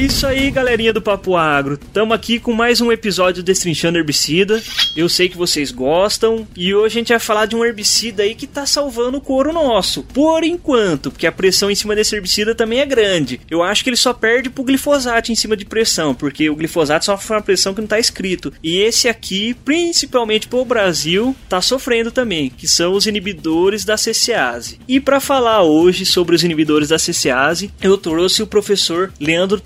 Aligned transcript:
isso 0.00 0.26
aí, 0.26 0.50
galerinha 0.50 0.94
do 0.94 1.02
Papo 1.02 1.36
Agro. 1.36 1.76
Tamo 1.76 2.14
aqui 2.14 2.40
com 2.40 2.54
mais 2.54 2.80
um 2.80 2.90
episódio 2.90 3.42
Destrinchando 3.42 3.98
Herbicida. 3.98 4.62
Eu 4.96 5.10
sei 5.10 5.28
que 5.28 5.36
vocês 5.36 5.70
gostam 5.70 6.48
e 6.56 6.74
hoje 6.74 6.96
a 6.96 7.00
gente 7.00 7.08
vai 7.10 7.18
falar 7.18 7.44
de 7.44 7.54
um 7.54 7.62
herbicida 7.62 8.22
aí 8.22 8.34
que 8.34 8.46
tá 8.46 8.64
salvando 8.64 9.18
o 9.18 9.20
couro 9.20 9.52
nosso. 9.52 10.02
Por 10.04 10.42
enquanto, 10.42 11.10
porque 11.10 11.26
a 11.26 11.32
pressão 11.32 11.70
em 11.70 11.74
cima 11.74 11.94
desse 11.94 12.14
herbicida 12.16 12.54
também 12.54 12.80
é 12.80 12.86
grande. 12.86 13.42
Eu 13.50 13.62
acho 13.62 13.84
que 13.84 13.90
ele 13.90 13.96
só 13.96 14.14
perde 14.14 14.48
pro 14.48 14.64
glifosato 14.64 15.32
em 15.32 15.34
cima 15.34 15.54
de 15.54 15.66
pressão, 15.66 16.14
porque 16.14 16.48
o 16.48 16.56
glifosato 16.56 17.04
sofre 17.04 17.34
uma 17.34 17.42
pressão 17.42 17.74
que 17.74 17.82
não 17.82 17.88
tá 17.88 17.98
escrito. 17.98 18.54
E 18.62 18.78
esse 18.78 19.06
aqui, 19.06 19.52
principalmente 19.52 20.48
pro 20.48 20.64
Brasil, 20.64 21.36
tá 21.46 21.60
sofrendo 21.60 22.10
também, 22.10 22.48
que 22.48 22.66
são 22.66 22.94
os 22.94 23.06
inibidores 23.06 23.84
da 23.84 23.98
CCase. 23.98 24.80
E 24.88 24.98
para 24.98 25.20
falar 25.20 25.62
hoje 25.62 26.06
sobre 26.06 26.34
os 26.34 26.42
inibidores 26.42 26.88
da 26.88 26.98
CCase, 26.98 27.70
eu 27.82 27.98
trouxe 27.98 28.42
o 28.42 28.46
professor 28.46 29.12
Leandro 29.20 29.60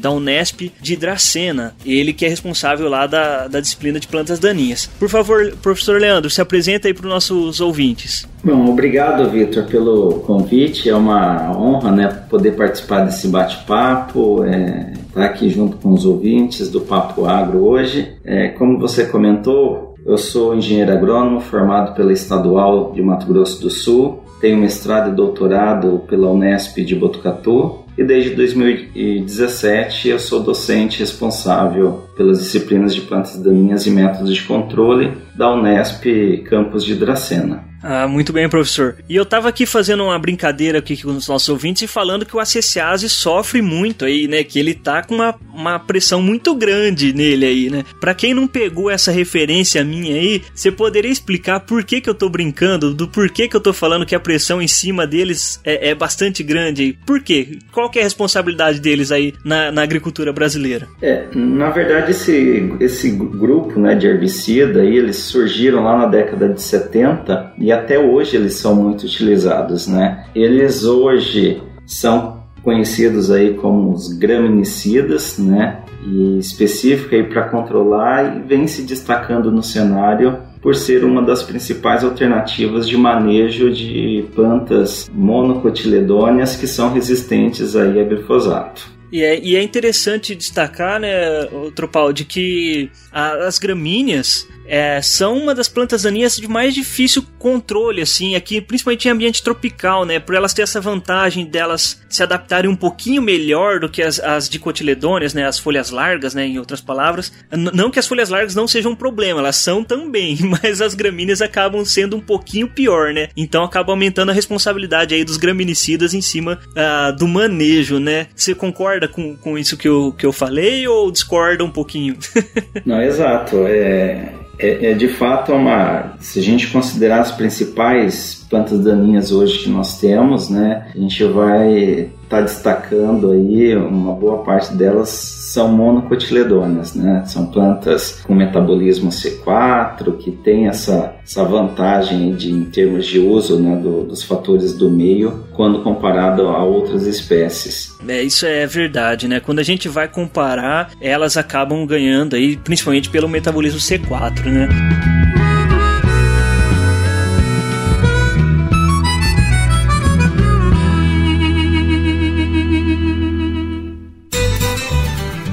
Da 0.00 0.10
Unesp 0.10 0.72
de 0.80 0.96
Dracena. 0.96 1.74
Ele 1.86 2.12
que 2.12 2.24
é 2.24 2.28
responsável 2.28 2.88
lá 2.88 3.06
da, 3.06 3.46
da 3.46 3.60
disciplina 3.60 4.00
de 4.00 4.08
plantas 4.08 4.40
daninhas. 4.40 4.90
Por 4.98 5.08
favor, 5.08 5.54
professor 5.62 6.00
Leandro, 6.00 6.28
se 6.28 6.40
apresenta 6.40 6.88
aí 6.88 6.94
para 6.94 7.06
os 7.06 7.12
nossos 7.12 7.60
ouvintes. 7.60 8.26
Bom, 8.42 8.70
obrigado, 8.70 9.30
Vitor, 9.30 9.64
pelo 9.66 10.20
convite. 10.26 10.88
É 10.88 10.96
uma 10.96 11.56
honra 11.56 11.92
né, 11.92 12.08
poder 12.28 12.52
participar 12.52 13.04
desse 13.04 13.28
bate-papo, 13.28 14.42
é, 14.42 14.92
estar 15.08 15.20
tá 15.20 15.24
aqui 15.24 15.48
junto 15.48 15.76
com 15.76 15.92
os 15.92 16.04
ouvintes 16.04 16.68
do 16.68 16.80
Papo 16.80 17.26
Agro 17.26 17.64
hoje. 17.64 18.12
É, 18.24 18.48
como 18.48 18.80
você 18.80 19.06
comentou, 19.06 19.94
eu 20.04 20.18
sou 20.18 20.56
engenheiro 20.56 20.92
agrônomo 20.92 21.40
formado 21.40 21.94
pela 21.94 22.12
Estadual 22.12 22.92
de 22.92 23.00
Mato 23.00 23.26
Grosso 23.26 23.62
do 23.62 23.70
Sul, 23.70 24.24
tenho 24.40 24.58
mestrado 24.58 25.10
e 25.10 25.14
doutorado 25.14 26.02
pela 26.08 26.28
Unesp 26.28 26.78
de 26.78 26.96
Botucatu 26.96 27.81
e 27.96 28.04
desde 28.04 28.30
2017 28.30 30.08
eu 30.08 30.18
sou 30.18 30.42
docente 30.42 31.00
responsável 31.00 32.08
pelas 32.16 32.38
disciplinas 32.38 32.94
de 32.94 33.02
plantas 33.02 33.36
daninhas 33.38 33.86
e 33.86 33.90
métodos 33.90 34.34
de 34.34 34.42
controle 34.42 35.12
da 35.34 35.52
Unesp 35.52 36.04
Campus 36.48 36.84
de 36.84 36.94
Dracena. 36.94 37.71
Ah, 37.82 38.06
muito 38.06 38.32
bem, 38.32 38.48
professor. 38.48 38.96
E 39.08 39.16
eu 39.16 39.26
tava 39.26 39.48
aqui 39.48 39.66
fazendo 39.66 40.04
uma 40.04 40.18
brincadeira 40.18 40.78
aqui 40.78 41.02
com 41.02 41.10
os 41.10 41.26
nossos 41.26 41.48
ouvintes 41.48 41.82
e 41.82 41.86
falando 41.86 42.24
que 42.24 42.36
o 42.36 42.40
ACCase 42.40 43.08
sofre 43.08 43.60
muito 43.60 44.04
aí, 44.04 44.28
né? 44.28 44.44
Que 44.44 44.58
ele 44.58 44.74
tá 44.74 45.02
com 45.02 45.16
uma, 45.16 45.34
uma 45.52 45.78
pressão 45.78 46.22
muito 46.22 46.54
grande 46.54 47.12
nele 47.12 47.44
aí, 47.44 47.70
né? 47.70 47.84
Pra 48.00 48.14
quem 48.14 48.34
não 48.34 48.46
pegou 48.46 48.90
essa 48.90 49.10
referência 49.10 49.82
minha 49.84 50.14
aí, 50.14 50.42
você 50.54 50.70
poderia 50.70 51.10
explicar 51.10 51.60
por 51.60 51.82
que 51.84 52.00
que 52.00 52.08
eu 52.08 52.14
tô 52.14 52.28
brincando, 52.28 52.94
do 52.94 53.08
porquê 53.08 53.48
que 53.48 53.56
eu 53.56 53.60
tô 53.60 53.72
falando 53.72 54.06
que 54.06 54.14
a 54.14 54.20
pressão 54.20 54.62
em 54.62 54.68
cima 54.68 55.06
deles 55.06 55.60
é, 55.64 55.90
é 55.90 55.94
bastante 55.94 56.42
grande 56.42 56.82
aí? 56.82 56.92
Por 57.04 57.20
quê? 57.20 57.58
Qual 57.72 57.90
que 57.90 57.98
é 57.98 58.02
a 58.02 58.04
responsabilidade 58.04 58.80
deles 58.80 59.10
aí 59.10 59.34
na, 59.44 59.72
na 59.72 59.82
agricultura 59.82 60.32
brasileira? 60.32 60.86
É, 61.00 61.26
na 61.34 61.70
verdade 61.70 62.12
esse, 62.12 62.72
esse 62.80 63.10
grupo 63.10 63.78
né, 63.80 63.94
de 63.94 64.06
herbicida 64.06 64.82
aí, 64.82 64.96
eles 64.96 65.16
surgiram 65.16 65.82
lá 65.82 65.98
na 65.98 66.06
década 66.06 66.48
de 66.48 66.62
70 66.62 67.54
e 67.58 67.71
até 67.72 67.98
hoje 67.98 68.36
eles 68.36 68.54
são 68.54 68.74
muito 68.74 69.04
utilizados, 69.04 69.86
né? 69.86 70.24
Eles 70.34 70.84
hoje 70.84 71.62
são 71.86 72.42
conhecidos 72.62 73.30
aí 73.30 73.54
como 73.54 73.92
os 73.92 74.12
graminicidas, 74.12 75.38
né? 75.38 75.80
E 76.04 76.38
específico 76.38 77.14
aí 77.14 77.24
para 77.24 77.48
controlar 77.48 78.36
e 78.36 78.40
vem 78.42 78.66
se 78.66 78.82
destacando 78.82 79.50
no 79.50 79.62
cenário 79.62 80.38
por 80.60 80.76
ser 80.76 81.04
uma 81.04 81.22
das 81.22 81.42
principais 81.42 82.04
alternativas 82.04 82.88
de 82.88 82.96
manejo 82.96 83.70
de 83.70 84.24
plantas 84.34 85.10
monocotiledôneas 85.12 86.56
que 86.56 86.68
são 86.68 86.92
resistentes 86.92 87.74
aí 87.74 88.00
a 88.00 88.04
glifosato. 88.04 89.01
E 89.12 89.22
é, 89.22 89.38
e 89.38 89.56
é 89.56 89.62
interessante 89.62 90.34
destacar, 90.34 90.98
né, 90.98 91.46
Tropal, 91.74 92.12
de 92.12 92.24
que 92.24 92.90
a, 93.12 93.46
as 93.46 93.58
gramíneas 93.58 94.48
é, 94.66 95.02
são 95.02 95.36
uma 95.36 95.54
das 95.54 95.68
plantas 95.68 96.04
daninhas 96.04 96.36
de 96.36 96.48
mais 96.48 96.74
difícil 96.74 97.24
controle, 97.38 98.00
assim, 98.00 98.34
aqui, 98.34 98.60
principalmente 98.60 99.06
em 99.06 99.10
ambiente 99.10 99.42
tropical, 99.42 100.04
né? 100.04 100.18
Por 100.18 100.34
elas 100.34 100.54
ter 100.54 100.62
essa 100.62 100.80
vantagem 100.80 101.44
delas 101.44 102.00
se 102.08 102.22
adaptarem 102.22 102.70
um 102.70 102.76
pouquinho 102.76 103.20
melhor 103.20 103.80
do 103.80 103.88
que 103.88 104.02
as, 104.02 104.20
as 104.20 104.48
dicotiledôneas, 104.48 105.34
né? 105.34 105.46
As 105.46 105.58
folhas 105.58 105.90
largas, 105.90 106.34
né? 106.34 106.46
Em 106.46 106.58
outras 106.58 106.80
palavras. 106.80 107.32
Não 107.50 107.90
que 107.90 107.98
as 107.98 108.06
folhas 108.06 108.28
largas 108.28 108.54
não 108.54 108.68
sejam 108.68 108.92
um 108.92 108.96
problema, 108.96 109.40
elas 109.40 109.56
são 109.56 109.82
também, 109.82 110.38
mas 110.62 110.80
as 110.80 110.94
gramíneas 110.94 111.42
acabam 111.42 111.84
sendo 111.84 112.16
um 112.16 112.20
pouquinho 112.20 112.68
pior, 112.68 113.12
né? 113.12 113.28
Então 113.36 113.64
acaba 113.64 113.92
aumentando 113.92 114.30
a 114.30 114.34
responsabilidade 114.34 115.14
aí 115.14 115.24
dos 115.24 115.36
graminicidas 115.36 116.14
em 116.14 116.22
cima 116.22 116.58
uh, 116.68 117.16
do 117.16 117.26
manejo, 117.26 117.98
né? 117.98 118.28
Você 118.34 118.54
concorda 118.54 119.01
com, 119.08 119.36
com 119.36 119.58
isso 119.58 119.76
que 119.76 119.88
eu, 119.88 120.14
que 120.16 120.26
eu 120.26 120.32
falei 120.32 120.86
ou 120.86 121.10
discorda 121.10 121.64
um 121.64 121.70
pouquinho? 121.70 122.16
não, 122.84 123.00
exato. 123.00 123.66
É, 123.66 124.32
é, 124.58 124.90
é, 124.90 124.94
de 124.94 125.08
fato 125.08 125.52
uma. 125.52 126.14
Se 126.20 126.38
a 126.38 126.42
gente 126.42 126.68
considerar 126.68 127.20
as 127.20 127.32
principais 127.32 128.41
plantas 128.52 128.84
daninhas 128.84 129.32
hoje 129.32 129.60
que 129.60 129.70
nós 129.70 129.98
temos, 129.98 130.50
né, 130.50 130.86
a 130.94 130.98
gente 130.98 131.24
vai 131.24 131.72
estar 131.72 132.36
tá 132.36 132.40
destacando 132.42 133.32
aí 133.32 133.74
uma 133.74 134.12
boa 134.12 134.44
parte 134.44 134.74
delas 134.74 135.08
são 135.52 135.68
monocotiledôneas, 135.68 136.94
né? 136.94 137.22
São 137.26 137.46
plantas 137.46 138.22
com 138.26 138.34
metabolismo 138.34 139.10
C4 139.10 140.16
que 140.16 140.30
tem 140.30 140.66
essa, 140.66 141.14
essa 141.22 141.44
vantagem 141.44 142.34
de 142.34 142.50
em 142.50 142.64
termos 142.64 143.06
de 143.06 143.18
uso 143.18 143.60
né, 143.60 143.76
do, 143.76 144.04
dos 144.04 144.22
fatores 144.22 144.72
do 144.72 144.90
meio 144.90 145.44
quando 145.52 145.82
comparado 145.82 146.48
a 146.48 146.64
outras 146.64 147.06
espécies. 147.06 147.94
É, 148.08 148.22
isso 148.22 148.46
é 148.46 148.66
verdade, 148.66 149.28
né? 149.28 149.40
Quando 149.40 149.58
a 149.58 149.62
gente 149.62 149.88
vai 149.88 150.08
comparar, 150.08 150.90
elas 151.02 151.36
acabam 151.36 151.84
ganhando 151.84 152.34
aí, 152.34 152.56
principalmente 152.56 153.10
pelo 153.10 153.28
metabolismo 153.28 153.78
C4, 153.78 154.46
né? 154.46 154.68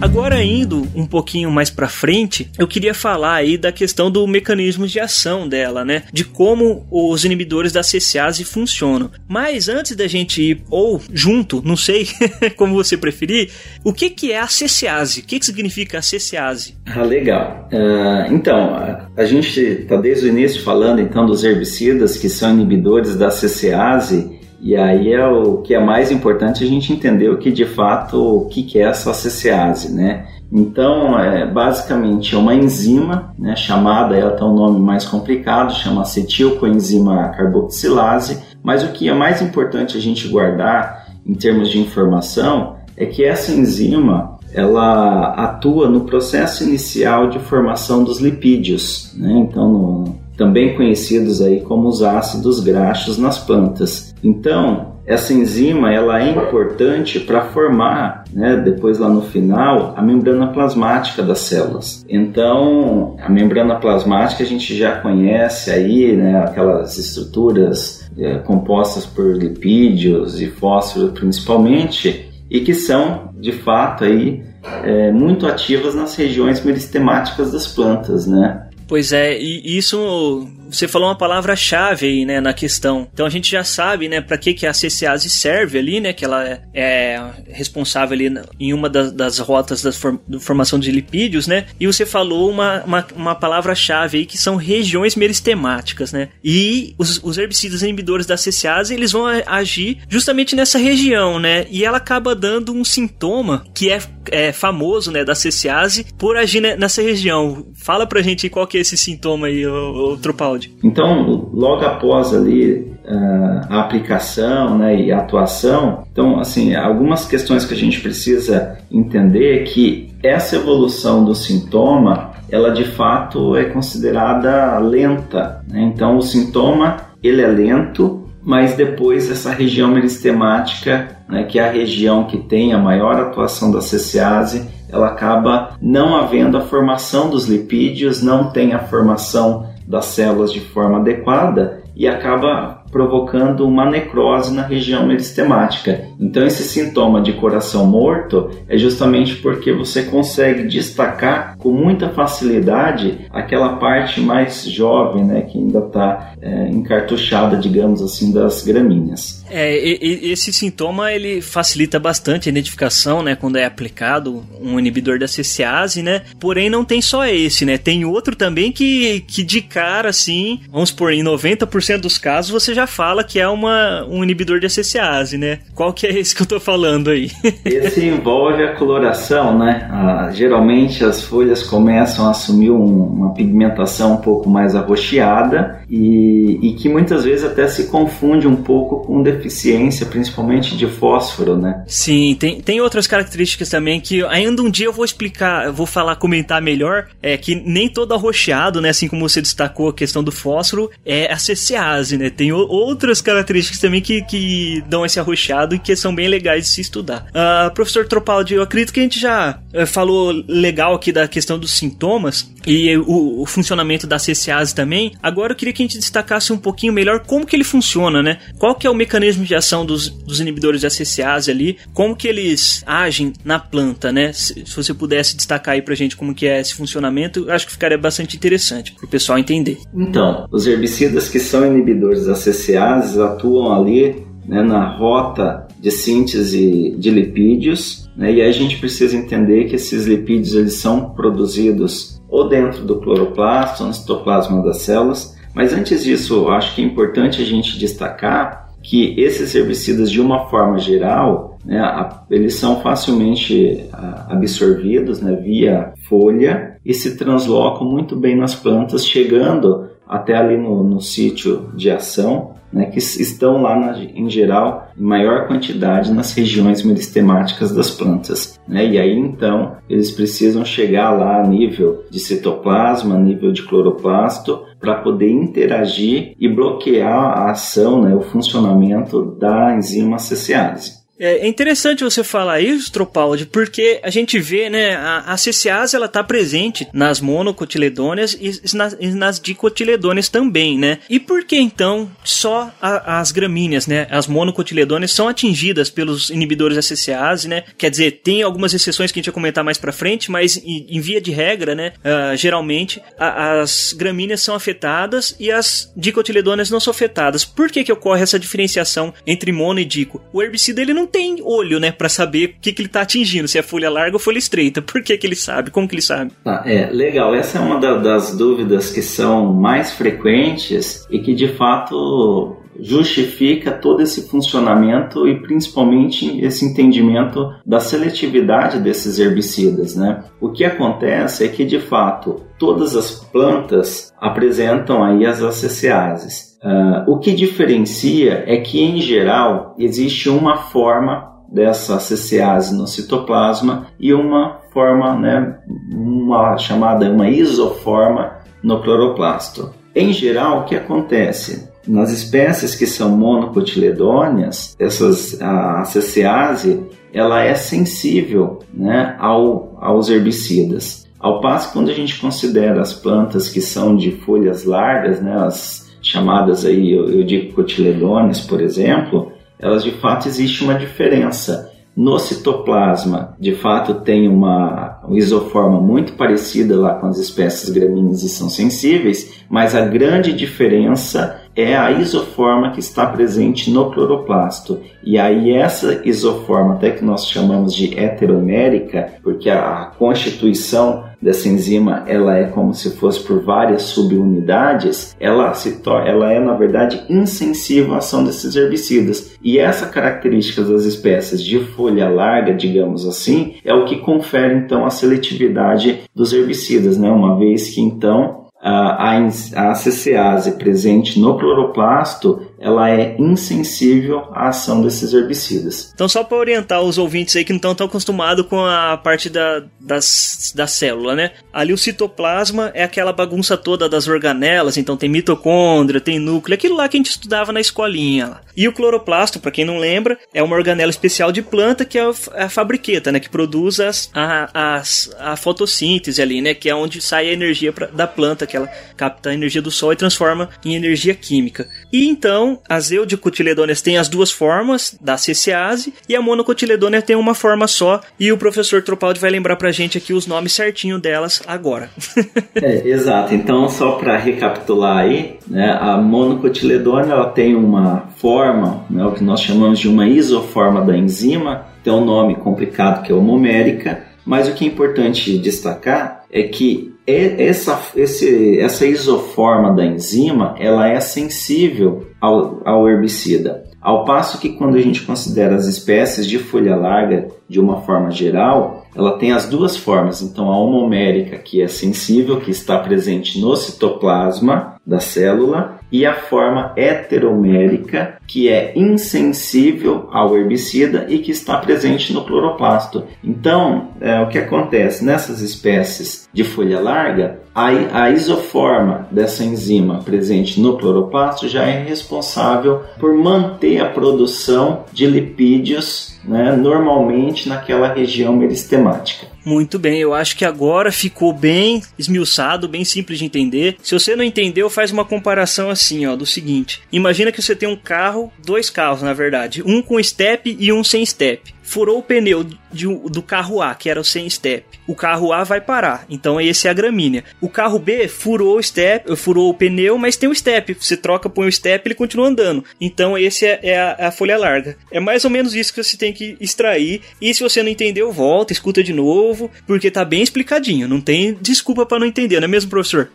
Agora 0.00 0.42
indo 0.42 0.88
um 0.94 1.04
pouquinho 1.04 1.50
mais 1.50 1.68
para 1.68 1.86
frente, 1.86 2.50
eu 2.58 2.66
queria 2.66 2.94
falar 2.94 3.34
aí 3.34 3.58
da 3.58 3.70
questão 3.70 4.10
do 4.10 4.26
mecanismo 4.26 4.86
de 4.86 4.98
ação 4.98 5.46
dela, 5.46 5.84
né? 5.84 6.04
De 6.10 6.24
como 6.24 6.86
os 6.90 7.24
inibidores 7.26 7.70
da 7.70 7.82
CCase 7.82 8.42
funcionam. 8.42 9.10
Mas 9.28 9.68
antes 9.68 9.94
da 9.94 10.06
gente 10.06 10.40
ir 10.40 10.62
ou 10.70 11.02
junto, 11.12 11.60
não 11.62 11.76
sei 11.76 12.08
como 12.56 12.74
você 12.74 12.96
preferir, 12.96 13.50
o 13.84 13.92
que 13.92 14.08
que 14.08 14.32
é 14.32 14.40
a 14.40 14.46
CCase? 14.46 15.20
O 15.20 15.24
que 15.24 15.38
que 15.38 15.44
significa 15.44 15.98
a 15.98 16.02
CCase? 16.02 16.74
Ah, 16.86 17.02
legal. 17.02 17.68
Uh, 17.70 18.32
então, 18.32 18.74
a 19.14 19.24
gente 19.26 19.60
está 19.60 19.96
desde 19.96 20.26
o 20.26 20.28
início 20.30 20.62
falando 20.62 21.00
então 21.02 21.26
dos 21.26 21.44
herbicidas 21.44 22.16
que 22.16 22.30
são 22.30 22.54
inibidores 22.54 23.16
da 23.16 23.30
CCase 23.30 24.39
e 24.60 24.76
aí 24.76 25.12
é 25.12 25.26
o 25.26 25.58
que 25.58 25.74
é 25.74 25.80
mais 25.80 26.10
importante 26.10 26.62
a 26.62 26.66
gente 26.66 26.92
entender 26.92 27.30
o 27.30 27.38
que 27.38 27.50
de 27.50 27.64
fato 27.64 28.16
o 28.16 28.46
que, 28.46 28.78
é 28.78 28.82
essa 28.82 29.12
CCase, 29.14 29.92
né? 29.92 30.26
Então, 30.52 31.18
é, 31.18 31.46
basicamente 31.46 32.34
é 32.34 32.38
uma 32.38 32.54
enzima, 32.54 33.32
né, 33.38 33.54
chamada, 33.54 34.16
ela 34.16 34.32
tem 34.32 34.46
um 34.46 34.54
nome 34.54 34.80
mais 34.80 35.04
complicado, 35.04 35.72
chama 35.72 36.02
acetilcoenzima 36.02 37.28
carboxilase, 37.28 38.42
mas 38.62 38.82
o 38.82 38.88
que 38.88 39.08
é 39.08 39.14
mais 39.14 39.40
importante 39.40 39.96
a 39.96 40.00
gente 40.00 40.26
guardar 40.26 41.06
em 41.24 41.34
termos 41.34 41.70
de 41.70 41.78
informação 41.78 42.76
é 42.96 43.06
que 43.06 43.24
essa 43.24 43.52
enzima 43.52 44.38
ela 44.52 45.34
atua 45.34 45.88
no 45.88 46.00
processo 46.00 46.64
inicial 46.64 47.30
de 47.30 47.38
formação 47.38 48.02
dos 48.02 48.18
lipídios, 48.18 49.14
né? 49.16 49.32
então 49.48 49.72
no, 49.72 50.19
também 50.40 50.74
conhecidos 50.74 51.42
aí 51.42 51.60
como 51.60 51.86
os 51.86 52.02
ácidos 52.02 52.60
graxos 52.60 53.18
nas 53.18 53.36
plantas. 53.36 54.14
Então, 54.24 54.94
essa 55.04 55.34
enzima 55.34 55.92
ela 55.92 56.18
é 56.18 56.30
importante 56.30 57.20
para 57.20 57.42
formar, 57.42 58.24
né, 58.32 58.56
depois 58.56 58.98
lá 58.98 59.10
no 59.10 59.20
final, 59.20 59.92
a 59.94 60.00
membrana 60.00 60.46
plasmática 60.46 61.22
das 61.22 61.40
células. 61.40 62.06
Então, 62.08 63.16
a 63.22 63.28
membrana 63.28 63.74
plasmática 63.74 64.42
a 64.42 64.46
gente 64.46 64.74
já 64.74 64.92
conhece 64.92 65.70
aí, 65.70 66.16
né, 66.16 66.38
aquelas 66.38 66.96
estruturas 66.96 68.08
é, 68.16 68.38
compostas 68.38 69.04
por 69.04 69.36
lipídios 69.36 70.40
e 70.40 70.46
fósforo 70.46 71.08
principalmente, 71.08 72.30
e 72.50 72.60
que 72.60 72.72
são 72.72 73.28
de 73.38 73.52
fato 73.52 74.04
aí 74.04 74.42
é, 74.84 75.12
muito 75.12 75.46
ativas 75.46 75.94
nas 75.94 76.14
regiões 76.14 76.64
meristemáticas 76.64 77.52
das 77.52 77.66
plantas, 77.66 78.26
né? 78.26 78.69
Pois 78.90 79.12
é, 79.12 79.40
e 79.40 79.78
isso 79.78 80.48
você 80.70 80.88
falou 80.88 81.08
uma 81.08 81.16
palavra-chave 81.16 82.06
aí, 82.06 82.24
né, 82.24 82.40
na 82.40 82.52
questão. 82.52 83.08
Então 83.12 83.26
a 83.26 83.30
gente 83.30 83.50
já 83.50 83.64
sabe, 83.64 84.08
né, 84.08 84.20
para 84.20 84.38
que 84.38 84.54
que 84.54 84.66
a 84.66 84.72
CCase 84.72 85.28
serve 85.28 85.78
ali, 85.78 86.00
né, 86.00 86.12
que 86.12 86.24
ela 86.24 86.44
é, 86.44 86.62
é 86.74 87.30
responsável 87.48 88.14
ali 88.14 88.32
em 88.58 88.72
uma 88.72 88.88
das, 88.88 89.12
das 89.12 89.38
rotas 89.38 89.82
da 89.82 89.92
form, 89.92 90.18
formação 90.40 90.78
de 90.78 90.90
lipídios, 90.90 91.46
né? 91.46 91.66
E 91.78 91.86
você 91.86 92.06
falou 92.06 92.50
uma, 92.50 92.82
uma, 92.84 93.06
uma 93.14 93.34
palavra-chave 93.34 94.18
aí 94.18 94.26
que 94.26 94.38
são 94.38 94.56
regiões 94.56 95.16
meristemáticas, 95.16 96.12
né? 96.12 96.28
E 96.42 96.94
os, 96.98 97.20
os 97.22 97.38
herbicidas 97.38 97.82
inibidores 97.82 98.26
da 98.26 98.36
CCase, 98.36 98.94
eles 98.94 99.12
vão 99.12 99.26
agir 99.46 99.98
justamente 100.08 100.54
nessa 100.54 100.78
região, 100.78 101.38
né? 101.38 101.66
E 101.70 101.84
ela 101.84 101.98
acaba 101.98 102.34
dando 102.34 102.72
um 102.72 102.84
sintoma 102.84 103.64
que 103.74 103.90
é, 103.90 104.00
é 104.30 104.52
famoso, 104.52 105.10
né, 105.10 105.24
da 105.24 105.34
CCase 105.34 106.06
por 106.18 106.36
agir 106.36 106.60
nessa 106.60 107.02
região. 107.02 107.66
Fala 107.74 108.06
pra 108.06 108.22
gente 108.22 108.48
qual 108.48 108.66
que 108.66 108.78
é 108.78 108.80
esse 108.80 108.96
sintoma 108.96 109.46
aí, 109.48 109.66
o, 109.66 110.12
o 110.12 110.16
Tropaldi. 110.60 110.76
Então, 110.82 111.48
logo 111.52 111.84
após 111.84 112.34
ali 112.34 112.92
uh, 113.04 113.66
a 113.68 113.80
aplicação 113.80 114.76
né, 114.76 115.00
e 115.00 115.12
a 115.12 115.18
atuação, 115.18 116.04
então, 116.12 116.38
assim, 116.38 116.74
algumas 116.74 117.26
questões 117.26 117.64
que 117.64 117.74
a 117.74 117.76
gente 117.76 118.00
precisa 118.00 118.78
entender 118.90 119.62
é 119.62 119.64
que 119.64 120.10
essa 120.22 120.56
evolução 120.56 121.24
do 121.24 121.34
sintoma, 121.34 122.32
ela 122.50 122.70
de 122.70 122.84
fato 122.84 123.56
é 123.56 123.64
considerada 123.64 124.78
lenta. 124.78 125.64
Né? 125.68 125.82
Então, 125.82 126.18
o 126.18 126.22
sintoma, 126.22 126.96
ele 127.22 127.40
é 127.40 127.46
lento, 127.46 128.28
mas 128.42 128.74
depois 128.74 129.30
essa 129.30 129.52
região 129.52 129.88
meristemática, 129.88 131.16
né, 131.28 131.44
que 131.44 131.58
é 131.58 131.68
a 131.68 131.70
região 131.70 132.24
que 132.24 132.38
tem 132.38 132.72
a 132.72 132.78
maior 132.78 133.16
atuação 133.16 133.70
da 133.70 133.80
CCase, 133.80 134.68
ela 134.92 135.08
acaba 135.08 135.76
não 135.80 136.16
havendo 136.16 136.56
a 136.56 136.62
formação 136.62 137.30
dos 137.30 137.46
lipídios, 137.46 138.22
não 138.22 138.50
tem 138.50 138.72
a 138.72 138.80
formação 138.80 139.69
das 139.90 140.04
células 140.06 140.52
de 140.52 140.60
forma 140.60 140.98
adequada 140.98 141.82
e 141.96 142.06
acaba 142.06 142.79
provocando 142.90 143.66
uma 143.66 143.88
necrose 143.88 144.52
na 144.52 144.62
região 144.62 145.06
meristemática. 145.06 146.04
Então, 146.18 146.44
esse 146.46 146.62
sintoma 146.62 147.20
de 147.20 147.32
coração 147.32 147.86
morto 147.86 148.50
é 148.68 148.76
justamente 148.76 149.36
porque 149.36 149.72
você 149.72 150.02
consegue 150.04 150.64
destacar 150.64 151.56
com 151.56 151.70
muita 151.72 152.10
facilidade 152.10 153.18
aquela 153.30 153.76
parte 153.76 154.20
mais 154.20 154.64
jovem, 154.64 155.24
né, 155.24 155.42
que 155.42 155.58
ainda 155.58 155.78
está 155.80 156.34
é, 156.40 156.68
encartuchada, 156.68 157.56
digamos 157.56 158.02
assim, 158.02 158.32
das 158.32 158.62
gramíneas. 158.62 159.44
É, 159.50 159.76
esse 159.76 160.52
sintoma 160.52 161.12
ele 161.12 161.40
facilita 161.40 161.98
bastante 161.98 162.48
a 162.48 162.52
identificação, 162.52 163.22
né, 163.22 163.34
quando 163.34 163.56
é 163.56 163.64
aplicado 163.64 164.44
um 164.60 164.78
inibidor 164.78 165.18
da 165.18 165.26
CCase, 165.26 166.02
né? 166.02 166.22
Porém, 166.38 166.70
não 166.70 166.84
tem 166.84 167.00
só 167.00 167.26
esse, 167.26 167.64
né? 167.64 167.78
Tem 167.78 168.04
outro 168.04 168.36
também 168.36 168.70
que, 168.70 169.20
que 169.26 169.42
de 169.42 169.60
cara, 169.60 170.10
assim, 170.10 170.60
vamos 170.70 170.90
por 170.90 171.12
em 171.12 171.22
90% 171.22 171.98
dos 171.98 172.18
casos 172.18 172.50
você 172.50 172.74
já 172.74 172.79
fala 172.86 173.24
que 173.24 173.38
é 173.38 173.48
uma, 173.48 174.04
um 174.06 174.22
inibidor 174.22 174.60
de 174.60 174.68
CCase, 174.68 175.36
né? 175.36 175.60
Qual 175.74 175.92
que 175.92 176.06
é 176.06 176.18
esse 176.18 176.34
que 176.34 176.42
eu 176.42 176.46
tô 176.46 176.60
falando 176.60 177.10
aí? 177.10 177.30
esse 177.64 178.04
envolve 178.04 178.62
a 178.62 178.74
coloração, 178.74 179.58
né? 179.58 179.88
Ah, 179.90 180.30
geralmente 180.32 181.04
as 181.04 181.22
folhas 181.22 181.62
começam 181.62 182.26
a 182.26 182.30
assumir 182.30 182.70
um, 182.70 183.04
uma 183.04 183.34
pigmentação 183.34 184.14
um 184.14 184.16
pouco 184.18 184.48
mais 184.48 184.74
arroxeada 184.74 185.80
e, 185.88 186.58
e 186.62 186.74
que 186.74 186.88
muitas 186.88 187.24
vezes 187.24 187.44
até 187.44 187.66
se 187.66 187.88
confunde 187.88 188.46
um 188.46 188.56
pouco 188.56 189.04
com 189.04 189.22
deficiência, 189.22 190.06
principalmente 190.06 190.76
de 190.76 190.86
fósforo, 190.86 191.56
né? 191.56 191.82
Sim, 191.86 192.36
tem, 192.38 192.60
tem 192.60 192.80
outras 192.80 193.06
características 193.06 193.68
também 193.68 194.00
que 194.00 194.24
ainda 194.24 194.62
um 194.62 194.70
dia 194.70 194.86
eu 194.86 194.92
vou 194.92 195.04
explicar, 195.04 195.66
eu 195.66 195.72
vou 195.72 195.86
falar, 195.86 196.16
comentar 196.16 196.62
melhor, 196.62 197.08
é 197.22 197.36
que 197.36 197.54
nem 197.54 197.88
todo 197.88 198.14
arroxeado, 198.14 198.80
né, 198.80 198.90
assim 198.90 199.08
como 199.08 199.28
você 199.28 199.40
destacou 199.40 199.88
a 199.88 199.94
questão 199.94 200.22
do 200.22 200.32
fósforo, 200.32 200.90
é 201.04 201.32
a 201.32 201.36
CCase, 201.36 202.16
né? 202.16 202.30
Tem 202.30 202.52
outras 202.70 203.20
características 203.20 203.80
também 203.80 204.00
que, 204.00 204.22
que 204.22 204.82
dão 204.88 205.04
esse 205.04 205.18
arroxeado 205.18 205.74
e 205.74 205.78
que 205.78 205.94
são 205.96 206.14
bem 206.14 206.28
legais 206.28 206.64
de 206.64 206.70
se 206.70 206.80
estudar. 206.80 207.26
Uh, 207.30 207.72
professor 207.74 208.06
Tropaldi, 208.06 208.54
eu 208.54 208.62
acredito 208.62 208.92
que 208.92 209.00
a 209.00 209.02
gente 209.02 209.18
já 209.18 209.58
uh, 209.74 209.86
falou 209.86 210.32
legal 210.46 210.94
aqui 210.94 211.12
da 211.12 211.26
questão 211.26 211.58
dos 211.58 211.72
sintomas 211.72 212.50
e 212.66 212.96
o, 212.96 213.42
o 213.42 213.46
funcionamento 213.46 214.06
da 214.06 214.18
CCase 214.18 214.74
também. 214.74 215.12
Agora 215.22 215.52
eu 215.52 215.56
queria 215.56 215.72
que 215.72 215.82
a 215.82 215.86
gente 215.86 215.98
destacasse 215.98 216.52
um 216.52 216.58
pouquinho 216.58 216.92
melhor 216.92 217.20
como 217.20 217.46
que 217.46 217.56
ele 217.56 217.64
funciona, 217.64 218.22
né? 218.22 218.38
Qual 218.58 218.74
que 218.74 218.86
é 218.86 218.90
o 218.90 218.94
mecanismo 218.94 219.44
de 219.44 219.54
ação 219.54 219.84
dos, 219.84 220.08
dos 220.08 220.40
inibidores 220.40 220.80
de 220.80 220.86
ACCase 220.86 221.50
ali, 221.50 221.78
como 221.92 222.14
que 222.14 222.28
eles 222.28 222.82
agem 222.86 223.32
na 223.44 223.58
planta, 223.58 224.12
né? 224.12 224.32
Se, 224.32 224.66
se, 224.66 224.76
você 224.76 224.92
pudesse 224.94 225.36
destacar 225.36 225.74
aí 225.74 225.82
pra 225.82 225.94
gente 225.94 226.16
como 226.16 226.34
que 226.34 226.46
é 226.46 226.60
esse 226.60 226.74
funcionamento, 226.74 227.50
acho 227.50 227.66
que 227.66 227.72
ficaria 227.72 227.98
bastante 227.98 228.36
interessante 228.36 228.92
pro 228.92 229.08
pessoal 229.08 229.38
entender. 229.38 229.78
Então, 229.94 230.46
os 230.50 230.66
herbicidas 230.66 231.28
que 231.28 231.40
são 231.40 231.66
inibidores 231.66 232.26
da 232.26 232.34
ACCase 232.60 233.20
atuam 233.20 233.72
ali 233.72 234.26
né, 234.46 234.62
na 234.62 234.96
rota 234.96 235.66
de 235.78 235.90
síntese 235.90 236.94
de 236.98 237.10
lipídios, 237.10 238.10
né, 238.16 238.32
e 238.32 238.42
aí 238.42 238.48
a 238.48 238.52
gente 238.52 238.78
precisa 238.78 239.16
entender 239.16 239.64
que 239.64 239.76
esses 239.76 240.06
lipídios 240.06 240.54
eles 240.54 240.74
são 240.74 241.10
produzidos 241.10 242.20
ou 242.28 242.48
dentro 242.48 242.84
do 242.84 242.96
cloroplasto, 242.96 243.84
no 243.84 243.94
citoplasma 243.94 244.62
das 244.62 244.82
células, 244.82 245.36
mas 245.54 245.72
antes 245.72 246.04
disso, 246.04 246.48
acho 246.48 246.74
que 246.74 246.82
é 246.82 246.84
importante 246.84 247.42
a 247.42 247.44
gente 247.44 247.78
destacar 247.78 248.70
que 248.82 249.14
esses 249.20 249.54
herbicidas, 249.54 250.10
de 250.10 250.20
uma 250.20 250.48
forma 250.48 250.78
geral, 250.78 251.58
né, 251.64 251.82
eles 252.30 252.54
são 252.54 252.80
facilmente 252.80 253.84
absorvidos 254.28 255.20
né, 255.20 255.34
via 255.36 255.92
folha 256.08 256.76
e 256.84 256.94
se 256.94 257.16
translocam 257.16 257.86
muito 257.86 258.16
bem 258.16 258.36
nas 258.36 258.54
plantas, 258.54 259.06
chegando 259.06 259.89
até 260.10 260.36
ali 260.36 260.56
no, 260.56 260.82
no 260.82 261.00
sítio 261.00 261.70
de 261.74 261.90
ação, 261.90 262.54
né, 262.72 262.86
que 262.86 262.98
estão 262.98 263.62
lá 263.62 263.76
na, 263.76 263.98
em 263.98 264.28
geral 264.28 264.88
em 264.96 265.02
maior 265.02 265.46
quantidade 265.46 266.12
nas 266.12 266.32
regiões 266.32 266.82
meristemáticas 266.82 267.72
das 267.72 267.90
plantas. 267.90 268.58
Né? 268.66 268.86
E 268.86 268.98
aí 268.98 269.18
então 269.18 269.76
eles 269.88 270.10
precisam 270.10 270.64
chegar 270.64 271.10
lá 271.10 271.40
a 271.40 271.46
nível 271.46 272.04
de 272.10 272.20
citoplasma, 272.20 273.16
nível 273.16 273.52
de 273.52 273.62
cloroplasto, 273.62 274.64
para 274.78 274.94
poder 274.94 275.30
interagir 275.30 276.34
e 276.38 276.48
bloquear 276.48 277.38
a 277.38 277.50
ação, 277.50 278.02
né, 278.02 278.14
o 278.14 278.22
funcionamento 278.22 279.36
da 279.38 279.76
enzima 279.76 280.18
CCase. 280.18 280.99
É, 281.20 281.44
é 281.44 281.46
interessante 281.46 282.02
você 282.02 282.24
falar 282.24 282.62
isso, 282.62 282.90
Tropaldi, 282.90 283.44
porque 283.44 284.00
a 284.02 284.08
gente 284.08 284.38
vê, 284.38 284.70
né, 284.70 284.96
a, 284.96 285.34
a 285.34 285.36
CCase 285.36 285.94
ela 285.94 286.08
tá 286.08 286.24
presente 286.24 286.88
nas 286.94 287.20
monocotiledôneas 287.20 288.32
e 288.32 288.74
nas, 288.74 288.96
e 288.98 289.08
nas 289.08 289.38
dicotiledôneas 289.38 290.30
também, 290.30 290.78
né? 290.78 290.98
E 291.10 291.20
por 291.20 291.44
que 291.44 291.58
então 291.58 292.10
só 292.24 292.72
a, 292.80 293.20
as 293.20 293.30
gramíneas, 293.32 293.86
né, 293.86 294.06
as 294.10 294.26
monocotiledôneas 294.26 295.12
são 295.12 295.28
atingidas 295.28 295.90
pelos 295.90 296.30
inibidores 296.30 296.76
da 296.76 296.82
CCase, 296.82 297.46
né? 297.46 297.64
Quer 297.76 297.90
dizer, 297.90 298.22
tem 298.22 298.42
algumas 298.42 298.72
exceções 298.72 299.12
que 299.12 299.18
a 299.18 299.20
gente 299.20 299.28
vai 299.28 299.34
comentar 299.34 299.62
mais 299.62 299.76
para 299.76 299.92
frente, 299.92 300.30
mas 300.30 300.56
em, 300.56 300.86
em, 300.88 301.00
via 301.00 301.20
de 301.20 301.32
regra, 301.32 301.74
né, 301.74 301.92
uh, 301.98 302.34
geralmente 302.34 303.02
a, 303.18 303.60
as 303.60 303.92
gramíneas 303.92 304.40
são 304.40 304.54
afetadas 304.54 305.36
e 305.38 305.50
as 305.50 305.92
dicotiledôneas 305.94 306.70
não 306.70 306.80
são 306.80 306.92
afetadas. 306.92 307.44
Por 307.44 307.70
que 307.70 307.84
que 307.84 307.92
ocorre 307.92 308.22
essa 308.22 308.38
diferenciação 308.38 309.12
entre 309.26 309.52
mono 309.52 309.80
e 309.80 309.84
dico? 309.84 310.22
O 310.32 310.42
herbicida 310.42 310.80
ele 310.80 310.94
não 310.94 311.09
tem 311.10 311.40
olho, 311.42 311.80
né, 311.80 311.90
para 311.90 312.08
saber 312.08 312.46
o 312.46 312.60
que, 312.60 312.72
que 312.72 312.82
ele 312.82 312.88
tá 312.88 313.02
atingindo, 313.02 313.48
se 313.48 313.58
é 313.58 313.62
folha 313.62 313.90
larga 313.90 314.16
ou 314.16 314.20
folha 314.20 314.38
estreita. 314.38 314.80
Por 314.80 315.02
que, 315.02 315.16
que 315.16 315.26
ele 315.26 315.36
sabe? 315.36 315.70
Como 315.70 315.88
que 315.88 315.94
ele 315.94 316.02
sabe? 316.02 316.32
Tá, 316.44 316.62
é, 316.66 316.90
legal. 316.90 317.34
Essa 317.34 317.58
é 317.58 317.60
uma 317.60 317.78
da, 317.78 317.96
das 317.96 318.36
dúvidas 318.36 318.90
que 318.90 319.02
são 319.02 319.52
mais 319.52 319.92
frequentes 319.92 321.06
e 321.10 321.18
que 321.18 321.34
de 321.34 321.48
fato 321.48 322.56
justifica 322.78 323.72
todo 323.72 324.00
esse 324.02 324.28
funcionamento 324.28 325.28
e 325.28 325.40
principalmente 325.40 326.40
esse 326.40 326.64
entendimento 326.64 327.52
da 327.64 327.78
seletividade 327.78 328.78
desses 328.78 329.18
herbicidas, 329.18 329.96
né? 329.96 330.24
O 330.40 330.50
que 330.50 330.64
acontece 330.64 331.44
é 331.44 331.48
que 331.48 331.64
de 331.64 331.78
fato 331.78 332.42
todas 332.58 332.96
as 332.96 333.10
plantas 333.10 334.12
apresentam 334.18 335.02
aí 335.02 335.26
as 335.26 335.42
ACCases. 335.42 336.49
Uh, 336.62 337.10
o 337.10 337.18
que 337.18 337.32
diferencia 337.32 338.44
é 338.46 338.58
que, 338.58 338.82
em 338.82 339.00
geral, 339.00 339.74
existe 339.78 340.28
uma 340.28 340.58
forma 340.58 341.30
dessa 341.50 341.98
CCase 341.98 342.76
no 342.76 342.86
citoplasma 342.86 343.86
e 343.98 344.12
uma 344.12 344.60
forma, 344.72 345.16
né, 345.16 345.58
uma 345.92 346.56
chamada 346.58 347.10
uma 347.10 347.28
isoforma 347.28 348.38
no 348.62 348.80
cloroplasto. 348.82 349.72
Em 349.94 350.12
geral, 350.12 350.60
o 350.60 350.64
que 350.64 350.76
acontece? 350.76 351.68
Nas 351.88 352.12
espécies 352.12 352.74
que 352.74 352.86
são 352.86 353.16
monocotiledôneas, 353.16 354.76
essas, 354.78 355.40
a 355.40 355.82
CCase 355.84 356.86
ela 357.12 357.42
é 357.42 357.54
sensível 357.54 358.60
né, 358.72 359.16
ao, 359.18 359.76
aos 359.80 360.08
herbicidas. 360.08 361.08
Ao 361.18 361.40
passo 361.40 361.72
quando 361.72 361.90
a 361.90 361.94
gente 361.94 362.20
considera 362.20 362.80
as 362.80 362.92
plantas 362.92 363.48
que 363.48 363.60
são 363.60 363.96
de 363.96 364.12
folhas 364.12 364.64
largas, 364.64 365.20
né, 365.20 365.34
as 365.34 365.89
chamadas 366.02 366.64
aí, 366.64 366.92
eu, 366.92 367.08
eu 367.10 367.24
digo 367.24 367.52
cotiledones, 367.52 368.40
por 368.40 368.60
exemplo, 368.60 369.32
elas 369.58 369.84
de 369.84 369.90
fato 369.92 370.26
existe 370.26 370.64
uma 370.64 370.74
diferença. 370.74 371.70
No 371.96 372.18
citoplasma, 372.18 373.36
de 373.38 373.54
fato, 373.54 373.94
tem 373.94 374.28
uma, 374.28 375.00
isoforma 375.10 375.80
muito 375.80 376.12
parecida 376.12 376.78
lá 376.78 376.94
com 376.94 377.06
as 377.06 377.18
espécies 377.18 377.68
gramíneas 377.68 378.22
e 378.22 378.28
são 378.28 378.48
sensíveis, 378.48 379.44
mas 379.50 379.74
a 379.74 379.84
grande 379.84 380.32
diferença 380.32 381.42
é 381.54 381.76
a 381.76 381.90
isoforma 381.90 382.70
que 382.70 382.80
está 382.80 383.06
presente 383.06 383.70
no 383.70 383.90
cloroplasto. 383.90 384.80
E 385.02 385.18
aí 385.18 385.50
essa 385.50 386.00
isoforma, 386.04 386.74
até 386.74 386.90
que 386.90 387.04
nós 387.04 387.26
chamamos 387.26 387.74
de 387.74 387.98
heteromérica, 387.98 389.14
porque 389.22 389.50
a 389.50 389.92
constituição 389.98 391.09
dessa 391.20 391.48
enzima 391.48 392.04
ela 392.06 392.36
é 392.36 392.44
como 392.44 392.72
se 392.72 392.90
fosse 392.96 393.20
por 393.20 393.42
várias 393.42 393.82
subunidades, 393.82 395.14
ela 395.20 395.52
se 395.54 395.80
ela 396.06 396.32
é 396.32 396.40
na 396.40 396.54
verdade 396.54 397.02
insensível 397.08 397.94
à 397.94 397.98
ação 397.98 398.24
desses 398.24 398.54
herbicidas. 398.56 399.36
E 399.42 399.58
essa 399.58 399.86
característica 399.86 400.62
das 400.62 400.84
espécies 400.84 401.42
de 401.42 401.58
folha 401.60 402.08
larga, 402.08 402.52
digamos 402.52 403.06
assim, 403.06 403.54
é 403.64 403.74
o 403.74 403.84
que 403.84 403.96
confere 403.96 404.54
então 404.54 404.84
a 404.84 404.90
seletividade 404.90 406.00
dos 406.14 406.32
herbicidas, 406.32 406.98
né? 406.98 407.10
Uma 407.10 407.38
vez 407.38 407.68
que 407.70 407.80
então 407.80 408.40
a, 408.62 409.16
a, 409.16 409.74
CCase 409.74 410.52
presente 410.52 411.18
no 411.18 411.38
cloroplasto 411.38 412.42
ela 412.60 412.90
é 412.90 413.16
insensível 413.18 414.28
à 414.32 414.48
ação 414.48 414.82
desses 414.82 415.14
herbicidas. 415.14 415.90
Então, 415.94 416.06
só 416.06 416.22
para 416.22 416.36
orientar 416.36 416.82
os 416.82 416.98
ouvintes 416.98 417.34
aí 417.34 417.44
que 417.44 417.52
não 417.52 417.56
estão 417.56 417.74
tão 417.74 417.86
acostumados 417.86 418.46
com 418.46 418.64
a 418.64 418.98
parte 418.98 419.30
da, 419.30 419.64
das, 419.80 420.52
da 420.54 420.66
célula, 420.66 421.16
né? 421.16 421.30
Ali 421.50 421.72
o 421.72 421.78
citoplasma 421.78 422.70
é 422.74 422.84
aquela 422.84 423.12
bagunça 423.12 423.56
toda 423.56 423.88
das 423.88 424.06
organelas, 424.06 424.76
então 424.76 424.96
tem 424.96 425.08
mitocôndria, 425.08 426.00
tem 426.00 426.18
núcleo, 426.18 426.54
aquilo 426.54 426.76
lá 426.76 426.86
que 426.88 426.98
a 426.98 427.00
gente 427.00 427.10
estudava 427.10 427.50
na 427.50 427.60
escolinha. 427.60 428.28
Lá. 428.28 428.40
E 428.54 428.68
o 428.68 428.72
cloroplasto, 428.72 429.40
para 429.40 429.50
quem 429.50 429.64
não 429.64 429.78
lembra, 429.78 430.18
é 430.34 430.42
uma 430.42 430.54
organela 430.54 430.90
especial 430.90 431.32
de 431.32 431.40
planta 431.40 431.84
que 431.84 431.98
é 431.98 432.10
a 432.34 432.48
fabriqueta, 432.48 433.10
né? 433.10 433.18
Que 433.18 433.30
produz 433.30 433.80
as, 433.80 434.10
a, 434.12 434.76
as, 434.76 435.10
a 435.18 435.34
fotossíntese 435.34 436.20
ali, 436.20 436.42
né? 436.42 436.52
Que 436.52 436.68
é 436.68 436.74
onde 436.74 437.00
sai 437.00 437.30
a 437.30 437.32
energia 437.32 437.72
pra, 437.72 437.86
da 437.86 438.06
planta, 438.06 438.46
que 438.46 438.56
ela 438.56 438.66
capta 438.96 439.30
a 439.30 439.34
energia 439.34 439.62
do 439.62 439.70
sol 439.70 439.92
e 439.92 439.96
transforma 439.96 440.50
em 440.62 440.74
energia 440.74 441.14
química. 441.14 441.66
E 441.90 442.06
então, 442.06 442.49
então, 442.50 442.58
as 442.68 442.90
eudicotiledôneas 442.90 443.82
têm 443.82 443.96
as 443.96 444.08
duas 444.08 444.30
formas 444.30 444.96
da 445.00 445.16
CCase 445.16 445.94
e 446.08 446.16
a 446.16 446.22
monocotiledônea 446.22 447.02
tem 447.02 447.14
uma 447.14 447.34
forma 447.34 447.68
só. 447.68 448.00
E 448.18 448.32
o 448.32 448.38
professor 448.38 448.82
Tropaldi 448.82 449.20
vai 449.20 449.30
lembrar 449.30 449.56
pra 449.56 449.70
gente 449.70 449.98
aqui 449.98 450.12
os 450.12 450.26
nomes 450.26 450.52
certinho 450.52 450.98
delas 450.98 451.42
agora. 451.46 451.90
é, 452.60 452.88
exato. 452.88 453.34
Então, 453.34 453.68
só 453.68 453.92
para 453.92 454.16
recapitular 454.16 454.98
aí, 454.98 455.38
né, 455.46 455.76
a 455.80 455.96
monocotiledônea 455.96 457.12
ela 457.12 457.30
tem 457.30 457.54
uma 457.54 458.08
forma, 458.16 458.84
né, 458.90 459.04
o 459.04 459.12
que 459.12 459.22
nós 459.22 459.40
chamamos 459.40 459.78
de 459.78 459.88
uma 459.88 460.08
isoforma 460.08 460.84
da 460.84 460.96
enzima, 460.96 461.66
tem 461.84 461.92
um 461.92 462.04
nome 462.04 462.34
complicado 462.36 463.02
que 463.02 463.12
é 463.12 463.14
homomérica, 463.14 464.04
mas 464.24 464.48
o 464.48 464.54
que 464.54 464.64
é 464.64 464.68
importante 464.68 465.38
destacar 465.38 466.24
é 466.30 466.44
que 466.44 466.94
essa, 467.06 467.80
esse, 467.96 468.60
essa 468.60 468.86
isoforma 468.86 469.74
da 469.74 469.84
enzima 469.84 470.54
ela 470.58 470.88
é 470.88 471.00
sensível 471.00 472.09
ao, 472.20 472.60
ao 472.64 472.88
herbicida. 472.88 473.64
Ao 473.80 474.04
passo 474.04 474.38
que 474.38 474.50
quando 474.50 474.76
a 474.76 474.80
gente 474.80 475.02
considera 475.02 475.54
as 475.54 475.66
espécies 475.66 476.26
de 476.26 476.38
folha 476.38 476.76
larga 476.76 477.28
de 477.48 477.58
uma 477.58 477.80
forma 477.80 478.10
geral, 478.10 478.86
ela 478.94 479.18
tem 479.18 479.32
as 479.32 479.48
duas 479.48 479.76
formas. 479.76 480.20
Então 480.20 480.50
a 480.50 480.58
homomérica, 480.58 481.38
que 481.38 481.62
é 481.62 481.68
sensível, 481.68 482.40
que 482.40 482.50
está 482.50 482.78
presente 482.78 483.40
no 483.40 483.56
citoplasma 483.56 484.76
da 484.86 485.00
célula, 485.00 485.79
e 485.90 486.06
a 486.06 486.14
forma 486.14 486.72
heteromérica, 486.76 488.18
que 488.26 488.48
é 488.48 488.72
insensível 488.76 490.08
ao 490.12 490.36
herbicida 490.36 491.06
e 491.08 491.18
que 491.18 491.30
está 491.30 491.56
presente 491.58 492.12
no 492.12 492.24
cloroplasto. 492.24 493.04
Então, 493.22 493.88
é, 494.00 494.20
o 494.20 494.28
que 494.28 494.38
acontece 494.38 495.04
nessas 495.04 495.40
espécies 495.40 496.28
de 496.32 496.44
folha 496.44 496.80
larga, 496.80 497.40
a, 497.54 498.02
a 498.04 498.10
isoforma 498.10 499.08
dessa 499.10 499.44
enzima 499.44 499.98
presente 500.04 500.60
no 500.60 500.78
cloroplasto 500.78 501.48
já 501.48 501.64
é 501.64 501.82
responsável 501.82 502.82
por 502.98 503.12
manter 503.14 503.80
a 503.80 503.88
produção 503.88 504.84
de 504.92 505.06
lipídios 505.06 506.20
né, 506.24 506.52
normalmente 506.52 507.48
naquela 507.48 507.92
região 507.92 508.34
meristemática. 508.36 509.26
Muito 509.44 509.78
bem, 509.78 509.98
eu 510.00 510.12
acho 510.12 510.36
que 510.36 510.44
agora 510.44 510.92
ficou 510.92 511.32
bem 511.32 511.82
esmiuçado, 511.98 512.68
bem 512.68 512.84
simples 512.84 513.18
de 513.18 513.24
entender. 513.24 513.76
Se 513.82 513.94
você 513.94 514.14
não 514.14 514.24
entendeu, 514.24 514.68
faz 514.68 514.90
uma 514.90 515.04
comparação 515.04 515.70
assim, 515.70 516.06
ó, 516.06 516.14
do 516.14 516.26
seguinte: 516.26 516.82
imagina 516.92 517.32
que 517.32 517.40
você 517.40 517.56
tem 517.56 517.68
um 517.68 517.76
carro, 517.76 518.32
dois 518.44 518.68
carros 518.68 519.02
na 519.02 519.12
verdade, 519.12 519.62
um 519.64 519.80
com 519.82 520.02
step 520.02 520.56
e 520.58 520.72
um 520.72 520.84
sem 520.84 521.04
step 521.04 521.54
furou 521.70 521.98
o 521.98 522.02
pneu 522.02 522.44
de, 522.72 522.86
do 523.08 523.22
carro 523.22 523.62
A, 523.62 523.72
que 523.76 523.88
era 523.88 524.00
o 524.00 524.04
sem 524.04 524.28
step. 524.28 524.64
O 524.88 524.94
carro 524.94 525.32
A 525.32 525.44
vai 525.44 525.60
parar, 525.60 526.04
então 526.10 526.40
esse 526.40 526.66
é 526.66 526.70
a 526.70 526.74
gramínea. 526.74 527.22
O 527.40 527.48
carro 527.48 527.78
B 527.78 528.08
furou 528.08 528.58
o 528.58 528.62
step, 528.62 529.14
furou 529.14 529.48
o 529.48 529.54
pneu, 529.54 529.96
mas 529.96 530.16
tem 530.16 530.28
o 530.28 530.34
step. 530.34 530.74
Você 530.74 530.96
troca, 530.96 531.30
põe 531.30 531.46
o 531.46 531.52
step, 531.52 531.86
ele 531.86 531.94
continua 531.94 532.26
andando. 532.26 532.64
Então 532.80 533.16
esse 533.16 533.46
é, 533.46 533.60
é, 533.62 533.78
a, 533.78 533.96
é 534.00 534.06
a 534.06 534.10
folha 534.10 534.36
larga. 534.36 534.76
É 534.90 534.98
mais 534.98 535.24
ou 535.24 535.30
menos 535.30 535.54
isso 535.54 535.72
que 535.72 535.82
você 535.82 535.96
tem 535.96 536.12
que 536.12 536.36
extrair. 536.40 537.02
E 537.20 537.32
se 537.32 537.40
você 537.40 537.62
não 537.62 537.70
entendeu, 537.70 538.10
volta, 538.10 538.52
escuta 538.52 538.82
de 538.82 538.92
novo, 538.92 539.48
porque 539.64 539.92
tá 539.92 540.04
bem 540.04 540.22
explicadinho. 540.22 540.88
Não 540.88 541.00
tem 541.00 541.38
desculpa 541.40 541.86
para 541.86 542.00
não 542.00 542.06
entender, 542.06 542.40
não 542.40 542.46
é 542.46 542.48
mesmo, 542.48 542.68
professor? 542.68 543.12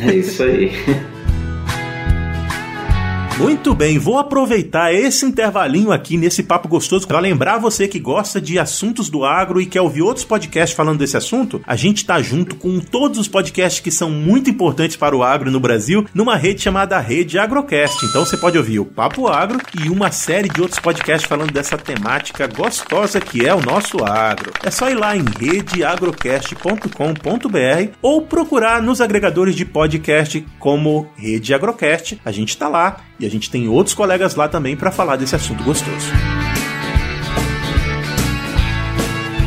É 0.00 0.14
isso 0.14 0.40
aí. 0.44 0.70
Muito 3.38 3.72
bem, 3.72 4.00
vou 4.00 4.18
aproveitar 4.18 4.92
esse 4.92 5.24
intervalinho 5.24 5.92
aqui 5.92 6.16
nesse 6.16 6.42
papo 6.42 6.66
gostoso 6.66 7.06
para 7.06 7.20
lembrar 7.20 7.58
você 7.58 7.86
que 7.86 8.00
gosta 8.00 8.40
de 8.40 8.58
assuntos 8.58 9.08
do 9.08 9.24
agro 9.24 9.60
e 9.60 9.66
quer 9.66 9.80
ouvir 9.80 10.02
outros 10.02 10.24
podcasts 10.24 10.76
falando 10.76 10.98
desse 10.98 11.16
assunto. 11.16 11.62
A 11.64 11.76
gente 11.76 12.04
tá 12.04 12.20
junto 12.20 12.56
com 12.56 12.80
todos 12.80 13.16
os 13.16 13.28
podcasts 13.28 13.80
que 13.80 13.92
são 13.92 14.10
muito 14.10 14.50
importantes 14.50 14.96
para 14.96 15.16
o 15.16 15.22
agro 15.22 15.52
no 15.52 15.60
Brasil 15.60 16.04
numa 16.12 16.34
rede 16.34 16.62
chamada 16.62 16.98
Rede 16.98 17.38
Agrocast. 17.38 18.04
Então 18.06 18.26
você 18.26 18.36
pode 18.36 18.58
ouvir 18.58 18.80
o 18.80 18.84
Papo 18.84 19.28
Agro 19.28 19.60
e 19.84 19.88
uma 19.88 20.10
série 20.10 20.48
de 20.48 20.60
outros 20.60 20.80
podcasts 20.80 21.28
falando 21.28 21.52
dessa 21.52 21.78
temática 21.78 22.48
gostosa 22.48 23.20
que 23.20 23.46
é 23.46 23.54
o 23.54 23.62
nosso 23.62 24.02
agro. 24.02 24.50
É 24.64 24.70
só 24.70 24.90
ir 24.90 24.96
lá 24.96 25.16
em 25.16 25.24
redeagrocast.com.br 25.38 27.92
ou 28.02 28.22
procurar 28.22 28.82
nos 28.82 29.00
agregadores 29.00 29.54
de 29.54 29.64
podcast 29.64 30.44
como 30.58 31.08
Rede 31.14 31.54
Agrocast. 31.54 32.20
A 32.24 32.32
gente 32.32 32.56
tá 32.56 32.66
lá 32.66 33.04
e 33.18 33.26
a 33.26 33.30
gente 33.30 33.50
tem 33.50 33.68
outros 33.68 33.94
colegas 33.94 34.34
lá 34.34 34.48
também 34.48 34.76
para 34.76 34.90
falar 34.90 35.16
desse 35.16 35.34
assunto 35.34 35.62
gostoso. 35.64 36.37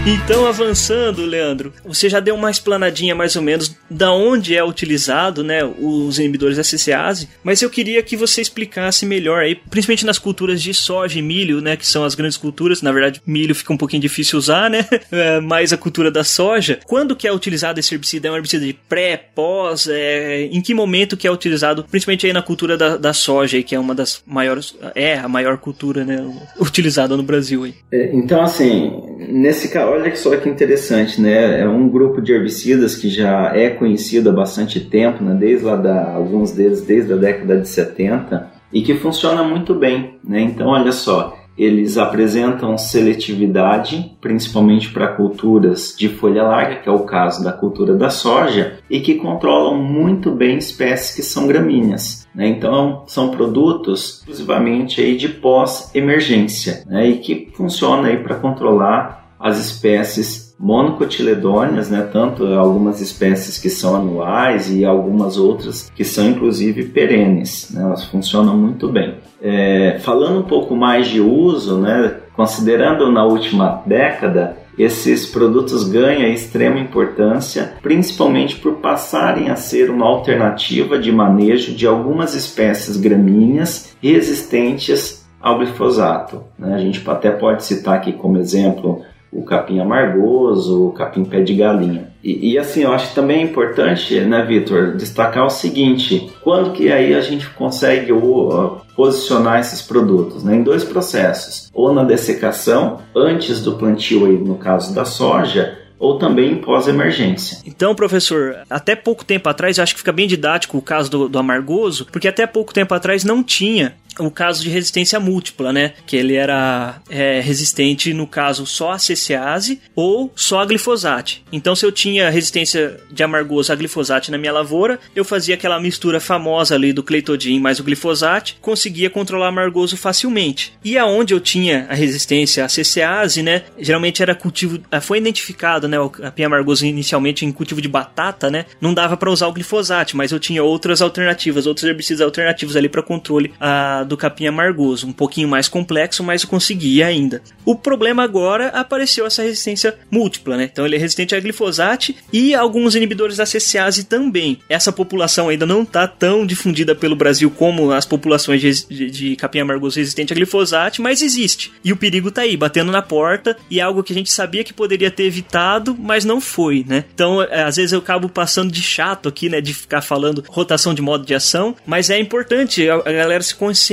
Então, 0.03 0.47
avançando, 0.47 1.23
Leandro, 1.23 1.71
você 1.85 2.09
já 2.09 2.19
deu 2.19 2.33
uma 2.33 2.49
explanadinha 2.49 3.13
mais 3.13 3.35
ou 3.35 3.41
menos 3.41 3.75
da 3.87 4.11
onde 4.11 4.55
é 4.55 4.63
utilizado, 4.63 5.43
né, 5.43 5.63
os 5.63 6.17
inibidores 6.17 6.57
SCase, 6.57 7.29
mas 7.43 7.61
eu 7.61 7.69
queria 7.69 8.01
que 8.01 8.17
você 8.17 8.41
explicasse 8.41 9.05
melhor 9.05 9.43
aí, 9.43 9.53
principalmente 9.53 10.03
nas 10.03 10.17
culturas 10.17 10.59
de 10.59 10.73
soja 10.73 11.19
e 11.19 11.21
milho, 11.21 11.61
né, 11.61 11.77
que 11.77 11.85
são 11.85 12.03
as 12.03 12.15
grandes 12.15 12.35
culturas. 12.35 12.81
Na 12.81 12.91
verdade, 12.91 13.21
milho 13.27 13.53
fica 13.53 13.71
um 13.71 13.77
pouquinho 13.77 14.01
difícil 14.01 14.39
usar, 14.39 14.69
né? 14.69 14.85
É, 15.11 15.39
a 15.73 15.77
cultura 15.77 16.09
da 16.09 16.23
soja. 16.23 16.79
Quando 16.85 17.15
que 17.15 17.27
é 17.27 17.33
utilizado 17.33 17.79
esse 17.79 17.93
herbicida? 17.93 18.27
É 18.27 18.31
um 18.31 18.35
herbicida 18.35 18.65
de 18.65 18.73
pré, 18.73 19.17
pós? 19.17 19.87
É, 19.87 20.43
em 20.45 20.61
que 20.61 20.73
momento 20.73 21.17
que 21.17 21.27
é 21.27 21.31
utilizado, 21.31 21.83
principalmente 21.83 22.25
aí 22.25 22.33
na 22.33 22.41
cultura 22.41 22.77
da, 22.77 22.97
da 22.97 23.13
soja, 23.13 23.57
aí, 23.57 23.63
que 23.63 23.75
é 23.75 23.79
uma 23.79 23.93
das 23.93 24.23
maiores, 24.25 24.75
é 24.95 25.17
a 25.17 25.27
maior 25.27 25.57
cultura, 25.57 26.03
né, 26.03 26.25
utilizada 26.59 27.15
no 27.15 27.23
Brasil 27.23 27.63
aí. 27.65 27.75
É, 27.91 28.09
então, 28.13 28.41
assim, 28.41 28.91
nesse 29.17 29.67
caso 29.69 29.90
olha 29.91 30.15
só 30.15 30.35
que 30.37 30.49
interessante, 30.49 31.21
né? 31.21 31.61
É 31.61 31.67
um 31.67 31.87
grupo 31.89 32.21
de 32.21 32.33
herbicidas 32.33 32.95
que 32.95 33.09
já 33.09 33.51
é 33.55 33.69
conhecido 33.69 34.29
há 34.29 34.33
bastante 34.33 34.79
tempo, 34.79 35.23
né? 35.23 35.35
Desde 35.39 35.65
lá 35.65 35.75
da, 35.75 36.13
alguns 36.13 36.51
deles 36.51 36.81
desde 36.81 37.13
a 37.13 37.17
década 37.17 37.59
de 37.59 37.67
70 37.67 38.51
e 38.73 38.81
que 38.81 38.95
funciona 38.95 39.43
muito 39.43 39.75
bem, 39.75 40.17
né? 40.23 40.41
Então, 40.41 40.67
olha 40.67 40.91
só, 40.91 41.37
eles 41.57 41.97
apresentam 41.97 42.77
seletividade, 42.77 44.17
principalmente 44.21 44.89
para 44.89 45.09
culturas 45.09 45.93
de 45.97 46.07
folha 46.07 46.43
larga, 46.43 46.77
que 46.77 46.89
é 46.89 46.91
o 46.91 46.99
caso 46.99 47.43
da 47.43 47.51
cultura 47.51 47.93
da 47.93 48.09
soja, 48.09 48.79
e 48.89 48.99
que 49.01 49.15
controlam 49.15 49.77
muito 49.77 50.31
bem 50.31 50.57
espécies 50.57 51.13
que 51.13 51.21
são 51.21 51.47
gramíneas. 51.47 52.27
Né? 52.33 52.47
Então, 52.47 53.03
são 53.05 53.29
produtos 53.29 54.19
exclusivamente 54.19 55.01
aí 55.01 55.17
de 55.17 55.27
pós-emergência 55.27 56.83
né? 56.87 57.07
e 57.09 57.17
que 57.17 57.49
funcionam 57.53 58.15
para 58.23 58.35
controlar 58.35 59.20
as 59.41 59.59
espécies 59.59 60.55
monocotiledôneas, 60.59 61.89
né, 61.89 62.07
tanto 62.13 62.45
algumas 62.45 63.01
espécies 63.01 63.57
que 63.57 63.69
são 63.69 63.95
anuais 63.95 64.71
e 64.71 64.85
algumas 64.85 65.35
outras 65.37 65.89
que 65.95 66.03
são 66.03 66.29
inclusive 66.29 66.85
perenes, 66.85 67.71
né, 67.73 67.81
elas 67.81 68.03
funcionam 68.03 68.55
muito 68.55 68.87
bem. 68.87 69.15
É, 69.41 69.97
falando 70.01 70.39
um 70.39 70.43
pouco 70.43 70.75
mais 70.75 71.07
de 71.07 71.19
uso, 71.19 71.79
né, 71.79 72.17
considerando 72.35 73.11
na 73.11 73.25
última 73.25 73.81
década, 73.87 74.57
esses 74.77 75.25
produtos 75.25 75.83
ganham 75.83 76.31
extrema 76.31 76.79
importância, 76.79 77.73
principalmente 77.81 78.55
por 78.57 78.75
passarem 78.75 79.49
a 79.49 79.55
ser 79.55 79.89
uma 79.89 80.05
alternativa 80.05 80.97
de 80.97 81.11
manejo 81.11 81.73
de 81.73 81.85
algumas 81.85 82.35
espécies 82.35 82.97
gramíneas 82.97 83.95
resistentes 84.01 85.25
ao 85.41 85.57
glifosato. 85.57 86.43
Né? 86.57 86.75
A 86.75 86.77
gente 86.77 87.01
até 87.09 87.31
pode 87.31 87.63
citar 87.63 87.95
aqui 87.95 88.13
como 88.13 88.37
exemplo 88.37 89.01
o 89.31 89.43
capim 89.43 89.79
amargoso, 89.79 90.87
o 90.87 90.91
capim 90.91 91.23
pé 91.23 91.41
de 91.41 91.53
galinha. 91.53 92.11
E, 92.23 92.51
e, 92.51 92.57
assim, 92.57 92.83
eu 92.83 92.91
acho 92.91 93.09
que 93.09 93.15
também 93.15 93.39
é 93.39 93.43
importante, 93.43 94.19
né, 94.19 94.43
Vitor, 94.43 94.95
destacar 94.95 95.45
o 95.45 95.49
seguinte: 95.49 96.31
quando 96.43 96.71
que 96.71 96.91
aí 96.91 97.15
a 97.15 97.21
gente 97.21 97.49
consegue 97.51 98.11
uh, 98.11 98.77
posicionar 98.95 99.59
esses 99.59 99.81
produtos? 99.81 100.43
Né? 100.43 100.57
Em 100.57 100.63
dois 100.63 100.83
processos, 100.83 101.69
ou 101.73 101.93
na 101.93 102.03
dessecação, 102.03 102.99
antes 103.15 103.63
do 103.63 103.73
plantio, 103.73 104.25
aí, 104.25 104.37
no 104.37 104.55
caso 104.55 104.93
da 104.93 105.05
soja, 105.05 105.79
ou 105.97 106.17
também 106.17 106.55
pós-emergência. 106.55 107.59
Então, 107.63 107.93
professor, 107.93 108.57
até 108.67 108.95
pouco 108.95 109.23
tempo 109.23 109.47
atrás, 109.47 109.77
eu 109.77 109.83
acho 109.83 109.93
que 109.93 109.99
fica 109.99 110.11
bem 110.11 110.27
didático 110.27 110.77
o 110.77 110.81
caso 110.81 111.11
do, 111.11 111.29
do 111.29 111.37
amargoso, 111.37 112.07
porque 112.11 112.27
até 112.27 112.47
pouco 112.47 112.73
tempo 112.73 112.93
atrás 112.95 113.23
não 113.23 113.43
tinha 113.43 113.93
o 114.19 114.29
caso 114.29 114.63
de 114.63 114.69
resistência 114.69 115.19
múltipla, 115.19 115.71
né? 115.71 115.93
Que 116.05 116.17
ele 116.17 116.35
era 116.35 117.01
é, 117.09 117.39
resistente, 117.39 118.13
no 118.13 118.27
caso, 118.27 118.65
só 118.65 118.91
a 118.91 118.99
CCase 118.99 119.81
ou 119.95 120.31
só 120.35 120.59
a 120.59 120.65
glifosate. 120.65 121.43
Então, 121.51 121.75
se 121.75 121.85
eu 121.85 121.91
tinha 121.91 122.29
resistência 122.29 122.99
de 123.09 123.23
amargoso 123.23 123.71
a 123.71 123.75
glifosate 123.75 124.31
na 124.31 124.37
minha 124.37 124.51
lavoura, 124.51 124.99
eu 125.15 125.23
fazia 125.23 125.55
aquela 125.55 125.79
mistura 125.79 126.19
famosa 126.19 126.75
ali 126.75 126.93
do 126.93 127.03
Cleitodin 127.03 127.59
mais 127.59 127.79
o 127.79 127.83
glifosate, 127.83 128.57
conseguia 128.61 129.09
controlar 129.09 129.47
amargoso 129.47 129.95
facilmente. 129.97 130.73
E 130.83 130.97
aonde 130.97 131.33
eu 131.33 131.39
tinha 131.39 131.87
a 131.89 131.93
resistência 131.93 132.65
à 132.65 132.69
CCase, 132.69 133.43
né? 133.43 133.63
Geralmente 133.77 134.21
era 134.21 134.35
cultivo, 134.35 134.79
foi 135.01 135.17
identificado, 135.17 135.87
né? 135.87 135.99
O 135.99 136.09
capim 136.09 136.43
amargoso 136.43 136.85
inicialmente 136.85 137.45
em 137.45 137.51
cultivo 137.51 137.81
de 137.81 137.87
batata, 137.87 138.49
né? 138.49 138.65
Não 138.79 138.93
dava 138.93 139.15
para 139.17 139.31
usar 139.31 139.47
o 139.47 139.53
glifosate, 139.53 140.15
mas 140.15 140.31
eu 140.31 140.39
tinha 140.39 140.63
outras 140.63 141.01
alternativas, 141.01 141.65
outros 141.65 141.85
herbicidas 141.85 142.21
alternativos 142.21 142.75
ali 142.75 142.89
para 142.89 143.03
controle 143.03 143.53
a, 143.59 144.00
do 144.03 144.17
capim 144.17 144.47
amargoso. 144.47 145.07
Um 145.07 145.13
pouquinho 145.13 145.47
mais 145.47 145.67
complexo, 145.67 146.23
mas 146.23 146.43
eu 146.43 146.49
conseguia 146.49 147.07
ainda. 147.07 147.41
O 147.65 147.75
problema 147.75 148.23
agora 148.23 148.67
apareceu 148.69 149.25
essa 149.25 149.43
resistência 149.43 149.95
múltipla, 150.09 150.57
né? 150.57 150.69
Então 150.71 150.85
ele 150.85 150.95
é 150.95 150.99
resistente 150.99 151.35
a 151.35 151.39
glifosate 151.39 152.15
e 152.31 152.53
alguns 152.53 152.95
inibidores 152.95 153.37
da 153.37 153.45
CCase 153.45 154.05
também. 154.05 154.59
Essa 154.67 154.91
população 154.91 155.49
ainda 155.49 155.65
não 155.65 155.83
está 155.83 156.07
tão 156.07 156.45
difundida 156.45 156.95
pelo 156.95 157.15
Brasil 157.15 157.49
como 157.51 157.91
as 157.91 158.05
populações 158.05 158.61
de, 158.61 158.87
de, 158.87 159.11
de 159.11 159.35
capim 159.35 159.59
amargoso 159.59 159.99
resistente 159.99 160.33
a 160.33 160.35
glifosate, 160.35 161.01
mas 161.01 161.21
existe. 161.21 161.71
E 161.83 161.91
o 161.91 161.97
perigo 161.97 162.29
está 162.29 162.41
aí, 162.41 162.57
batendo 162.57 162.91
na 162.91 163.01
porta, 163.01 163.55
e 163.69 163.79
é 163.79 163.83
algo 163.83 164.03
que 164.03 164.13
a 164.13 164.15
gente 164.15 164.31
sabia 164.31 164.63
que 164.63 164.73
poderia 164.73 165.11
ter 165.11 165.23
evitado 165.23 165.91
mas 165.97 166.25
não 166.25 166.41
foi, 166.41 166.85
né? 166.87 167.05
Então, 167.13 167.41
é, 167.41 167.63
às 167.63 167.75
vezes 167.75 167.91
eu 167.91 167.99
acabo 167.99 168.27
passando 168.27 168.71
de 168.71 168.81
chato 168.81 169.29
aqui, 169.29 169.49
né? 169.49 169.61
De 169.61 169.73
ficar 169.73 170.01
falando 170.01 170.43
rotação 170.47 170.93
de 170.93 171.01
modo 171.01 171.25
de 171.25 171.33
ação, 171.33 171.75
mas 171.85 172.09
é 172.09 172.19
importante 172.19 172.89
a, 172.89 172.99
galera 173.01 173.41
se 173.43 173.55
conscientizar 173.55 173.90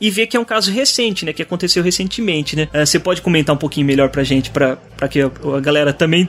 e 0.00 0.10
ver 0.10 0.26
que 0.26 0.36
é 0.36 0.40
um 0.40 0.44
caso 0.44 0.70
recente, 0.70 1.24
né? 1.24 1.32
Que 1.32 1.42
aconteceu 1.42 1.82
recentemente, 1.82 2.56
né? 2.56 2.68
É, 2.72 2.84
você 2.84 2.98
pode 2.98 3.22
comentar 3.22 3.54
um 3.54 3.58
pouquinho 3.58 3.86
melhor 3.86 4.10
pra 4.10 4.22
gente, 4.22 4.50
pra, 4.50 4.76
pra 4.96 5.08
que 5.08 5.20
a, 5.20 5.30
galera 5.60 5.92
também 5.92 6.28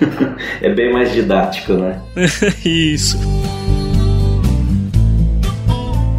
É 0.61 0.73
bem 0.73 0.93
mais 0.93 1.11
didático, 1.11 1.73
né? 1.73 2.01
Isso. 2.63 3.17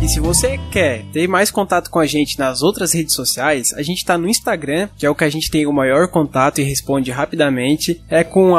E 0.02 0.08
se 0.08 0.18
você 0.18 0.58
quer 0.72 1.04
ter 1.12 1.28
mais 1.28 1.48
contato 1.48 1.88
com 1.88 2.00
a 2.00 2.06
gente 2.06 2.36
nas 2.36 2.60
outras 2.60 2.92
redes 2.92 3.14
sociais, 3.14 3.72
a 3.72 3.82
gente 3.82 3.98
está 3.98 4.18
no 4.18 4.28
Instagram, 4.28 4.88
que 4.98 5.06
é 5.06 5.08
o 5.08 5.14
que 5.14 5.22
a 5.22 5.30
gente 5.30 5.48
tem 5.48 5.64
o 5.64 5.72
maior 5.72 6.08
contato 6.08 6.60
e 6.60 6.64
responde 6.64 7.12
rapidamente, 7.12 8.02
é 8.10 8.24
com 8.24 8.52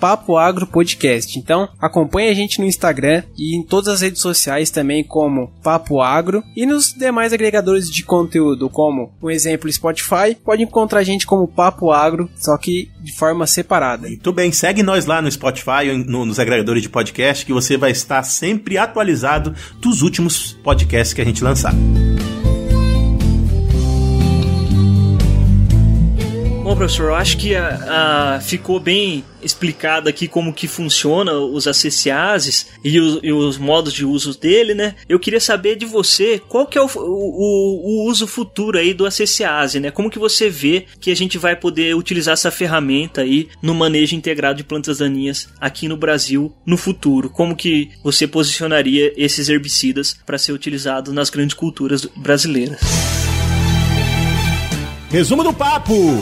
papoagropodcast. 0.00 1.38
Então 1.38 1.68
acompanhe 1.80 2.30
a 2.30 2.34
gente 2.34 2.58
no 2.58 2.66
Instagram 2.66 3.22
e 3.38 3.56
em 3.56 3.62
todas 3.62 3.86
as 3.86 4.00
redes 4.00 4.20
sociais 4.20 4.72
também 4.72 5.04
como 5.04 5.52
Papo 5.62 6.00
Agro 6.00 6.42
e 6.56 6.66
nos 6.66 6.92
demais 6.92 7.32
agregadores 7.32 7.88
de 7.88 8.02
conteúdo 8.02 8.68
como, 8.68 9.12
um 9.22 9.30
exemplo, 9.30 9.70
Spotify, 9.70 10.34
pode 10.44 10.64
encontrar 10.64 10.98
a 10.98 11.04
gente 11.04 11.28
como 11.28 11.46
Papo 11.46 11.92
Agro, 11.92 12.28
só 12.34 12.58
que 12.58 12.90
de 13.00 13.12
forma 13.12 13.46
separada. 13.46 14.08
Muito 14.08 14.32
bem, 14.32 14.50
segue 14.50 14.82
nós 14.82 15.06
lá 15.06 15.22
no 15.22 15.30
Spotify 15.30 15.94
no, 16.08 16.26
nos 16.26 16.40
agregadores 16.40 16.82
de 16.82 16.88
podcast 16.88 17.46
que 17.46 17.52
você 17.52 17.76
vai 17.76 17.92
estar 17.92 18.24
sempre 18.24 18.76
atualizado 18.76 19.54
dos 19.80 20.02
últimos 20.02 20.54
podcasts 20.54 20.87
podcast 20.88 21.14
que 21.14 21.20
a 21.20 21.24
gente 21.24 21.44
lançar. 21.44 21.74
Bom, 26.68 26.76
professor. 26.76 27.08
Eu 27.08 27.14
acho 27.14 27.38
que 27.38 27.56
a, 27.56 28.34
a, 28.36 28.40
ficou 28.42 28.78
bem 28.78 29.24
explicado 29.42 30.06
aqui 30.06 30.28
como 30.28 30.52
que 30.52 30.68
funciona 30.68 31.32
os 31.32 31.66
ACCASes 31.66 32.66
e, 32.84 33.00
os, 33.00 33.20
e 33.22 33.32
os 33.32 33.56
modos 33.56 33.90
de 33.90 34.04
uso 34.04 34.38
dele, 34.38 34.74
né? 34.74 34.94
Eu 35.08 35.18
queria 35.18 35.40
saber 35.40 35.76
de 35.76 35.86
você 35.86 36.38
qual 36.38 36.66
que 36.66 36.76
é 36.76 36.82
o, 36.82 36.86
o, 36.94 38.04
o 38.04 38.10
uso 38.10 38.26
futuro 38.26 38.76
aí 38.76 38.92
do 38.92 39.06
ACCASE, 39.06 39.80
né? 39.80 39.90
Como 39.90 40.10
que 40.10 40.18
você 40.18 40.50
vê 40.50 40.84
que 41.00 41.10
a 41.10 41.16
gente 41.16 41.38
vai 41.38 41.56
poder 41.56 41.96
utilizar 41.96 42.34
essa 42.34 42.50
ferramenta 42.50 43.22
aí 43.22 43.48
no 43.62 43.74
manejo 43.74 44.14
integrado 44.14 44.58
de 44.58 44.64
plantas 44.64 44.98
daninhas 44.98 45.48
aqui 45.58 45.88
no 45.88 45.96
Brasil 45.96 46.54
no 46.66 46.76
futuro? 46.76 47.30
Como 47.30 47.56
que 47.56 47.92
você 48.04 48.26
posicionaria 48.26 49.14
esses 49.16 49.48
herbicidas 49.48 50.18
para 50.26 50.36
ser 50.36 50.52
utilizados 50.52 51.14
nas 51.14 51.30
grandes 51.30 51.54
culturas 51.54 52.04
brasileiras? 52.14 52.78
Resumo 55.10 55.42
do 55.42 55.54
papo! 55.54 56.20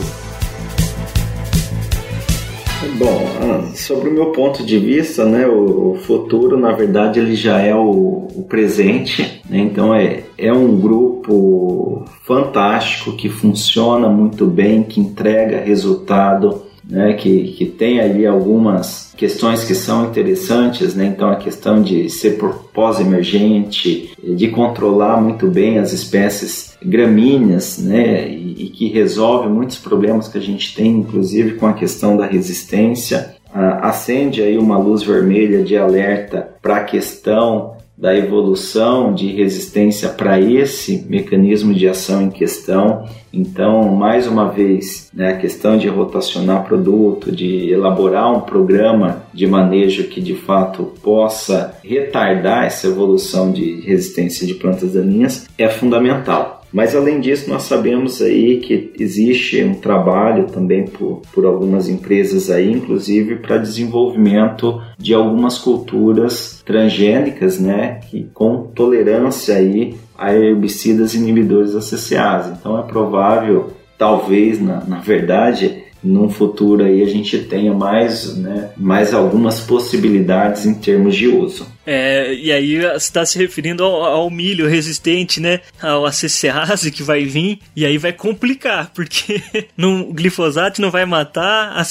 Bom, 2.97 3.25
ah, 3.41 3.75
sobre 3.75 4.09
o 4.09 4.13
meu 4.13 4.31
ponto 4.31 4.63
de 4.63 4.77
vista, 4.77 5.25
né, 5.25 5.47
o, 5.47 5.97
futuro, 6.01 6.57
na 6.59 6.71
verdade, 6.71 7.19
ele 7.19 7.35
já 7.35 7.59
é 7.59 7.73
o, 7.73 8.27
o 8.35 8.45
presente. 8.47 9.41
Né, 9.49 9.59
então, 9.59 9.95
é, 9.95 10.23
é 10.37 10.53
um 10.53 10.77
grupo 10.77 12.05
fantástico 12.23 13.13
que 13.13 13.29
funciona 13.29 14.07
muito 14.07 14.45
bem, 14.45 14.83
que 14.83 14.99
entrega 14.99 15.61
resultado, 15.61 16.66
né, 16.89 17.13
que, 17.13 17.53
que 17.53 17.65
tem 17.65 17.99
ali 17.99 18.25
algumas 18.25 19.13
questões 19.17 19.63
que 19.65 19.75
são 19.75 20.05
interessantes, 20.05 20.95
né? 20.95 21.05
Então 21.05 21.29
a 21.29 21.35
questão 21.35 21.81
de 21.81 22.09
ser 22.09 22.37
pós-emergente, 22.73 24.11
de 24.23 24.47
controlar 24.49 25.19
muito 25.19 25.47
bem 25.47 25.79
as 25.79 25.91
espécies 25.91 26.77
gramíneas, 26.83 27.77
né? 27.79 28.29
E, 28.29 28.65
e, 28.65 28.69
que 28.69 28.87
resolve 28.87 29.49
muitos 29.49 29.77
problemas 29.77 30.27
que 30.27 30.37
a 30.37 30.41
gente 30.41 30.73
tem, 30.75 30.97
inclusive 30.97 31.55
com 31.55 31.67
a 31.67 31.73
questão 31.73 32.15
da 32.15 32.25
resistência. 32.25 33.35
Ah, 33.53 33.89
acende 33.89 34.41
aí 34.41 34.57
uma 34.57 34.77
luz 34.77 35.03
vermelha 35.03 35.63
de 35.63 35.75
alerta 35.75 36.49
para 36.61 36.77
a 36.77 36.83
questão 36.83 37.76
da 37.97 38.15
evolução 38.15 39.13
de 39.13 39.27
resistência 39.27 40.09
para 40.09 40.39
esse 40.39 41.03
mecanismo 41.09 41.73
de 41.73 41.87
ação 41.87 42.21
em 42.21 42.29
questão. 42.29 43.09
Então, 43.33 43.95
mais 43.95 44.27
uma 44.27 44.49
vez, 44.49 45.09
né, 45.11 45.29
a 45.29 45.37
questão 45.37 45.77
de 45.77 45.87
rotacionar 45.87 46.63
produto, 46.63 47.31
de 47.31 47.71
elaborar 47.71 48.31
um 48.31 48.41
programa 48.41 49.23
de 49.33 49.47
manejo 49.47 50.03
que 50.09 50.21
de 50.21 50.35
fato 50.35 50.93
possa 51.01 51.75
retardar 51.83 52.65
essa 52.65 52.87
evolução 52.87 53.51
de 53.51 53.81
resistência 53.81 54.45
de 54.45 54.53
plantas 54.53 54.93
daninhas 54.93 55.47
é 55.57 55.67
fundamental. 55.67 56.56
Mas 56.71 56.95
além 56.95 57.19
disso, 57.19 57.49
nós 57.49 57.63
sabemos 57.63 58.21
aí 58.21 58.57
que 58.57 58.91
existe 58.99 59.63
um 59.63 59.75
trabalho 59.75 60.47
também 60.47 60.85
por, 60.85 61.21
por 61.33 61.45
algumas 61.45 61.87
empresas 61.87 62.49
aí, 62.49 62.71
inclusive 62.71 63.37
para 63.37 63.57
desenvolvimento 63.57 64.81
de 64.97 65.13
algumas 65.13 65.57
culturas 65.57 66.61
transgênicas, 66.65 67.59
né, 67.59 67.99
que 68.09 68.27
com 68.33 68.63
tolerância 68.75 69.55
aí 69.55 69.95
a 70.17 70.33
herbicidas 70.33 71.13
inibidores 71.13 71.75
da. 71.75 72.57
Então 72.59 72.77
é 72.77 72.83
provável, 72.83 73.71
talvez, 73.97 74.61
na, 74.61 74.83
na 74.83 74.99
verdade, 74.99 75.76
num 76.03 76.29
futuro 76.29 76.83
aí 76.83 77.01
a 77.01 77.07
gente 77.07 77.37
tenha 77.39 77.73
mais, 77.73 78.37
né, 78.37 78.69
mais 78.77 79.13
algumas 79.13 79.59
possibilidades 79.59 80.65
em 80.65 80.73
termos 80.73 81.15
de 81.15 81.27
uso. 81.27 81.67
É, 81.85 82.33
e 82.33 82.51
aí 82.51 82.75
está 82.95 83.25
se 83.25 83.37
referindo 83.37 83.81
ao, 83.81 84.03
ao, 84.03 84.29
milho 84.29 84.67
resistente, 84.67 85.39
né? 85.39 85.61
Ao 85.81 86.05
ACCase 86.05 86.91
que 86.91 87.01
vai 87.01 87.23
vir, 87.23 87.59
e 87.73 87.85
aí 87.85 87.97
vai 87.97 88.11
complicar, 88.11 88.91
porque 88.93 89.41
no 89.77 90.11
glifosato 90.11 90.81
não 90.81 90.91
vai 90.91 91.05
matar, 91.05 91.71
a 91.77 91.87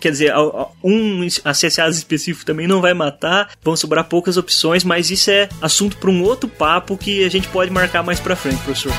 quer 0.00 0.10
dizer, 0.10 0.32
um 0.82 1.26
ACCase 1.44 1.98
específico 1.98 2.46
também 2.46 2.66
não 2.66 2.80
vai 2.80 2.94
matar, 2.94 3.50
vão 3.62 3.76
sobrar 3.76 4.04
poucas 4.04 4.38
opções, 4.38 4.84
mas 4.84 5.10
isso 5.10 5.30
é 5.30 5.50
assunto 5.60 5.98
para 5.98 6.10
um 6.10 6.22
outro 6.22 6.48
papo 6.48 6.96
que 6.96 7.22
a 7.22 7.28
gente 7.28 7.46
pode 7.48 7.70
marcar 7.70 8.02
mais 8.02 8.18
para 8.18 8.34
frente, 8.34 8.62
professor. 8.62 8.92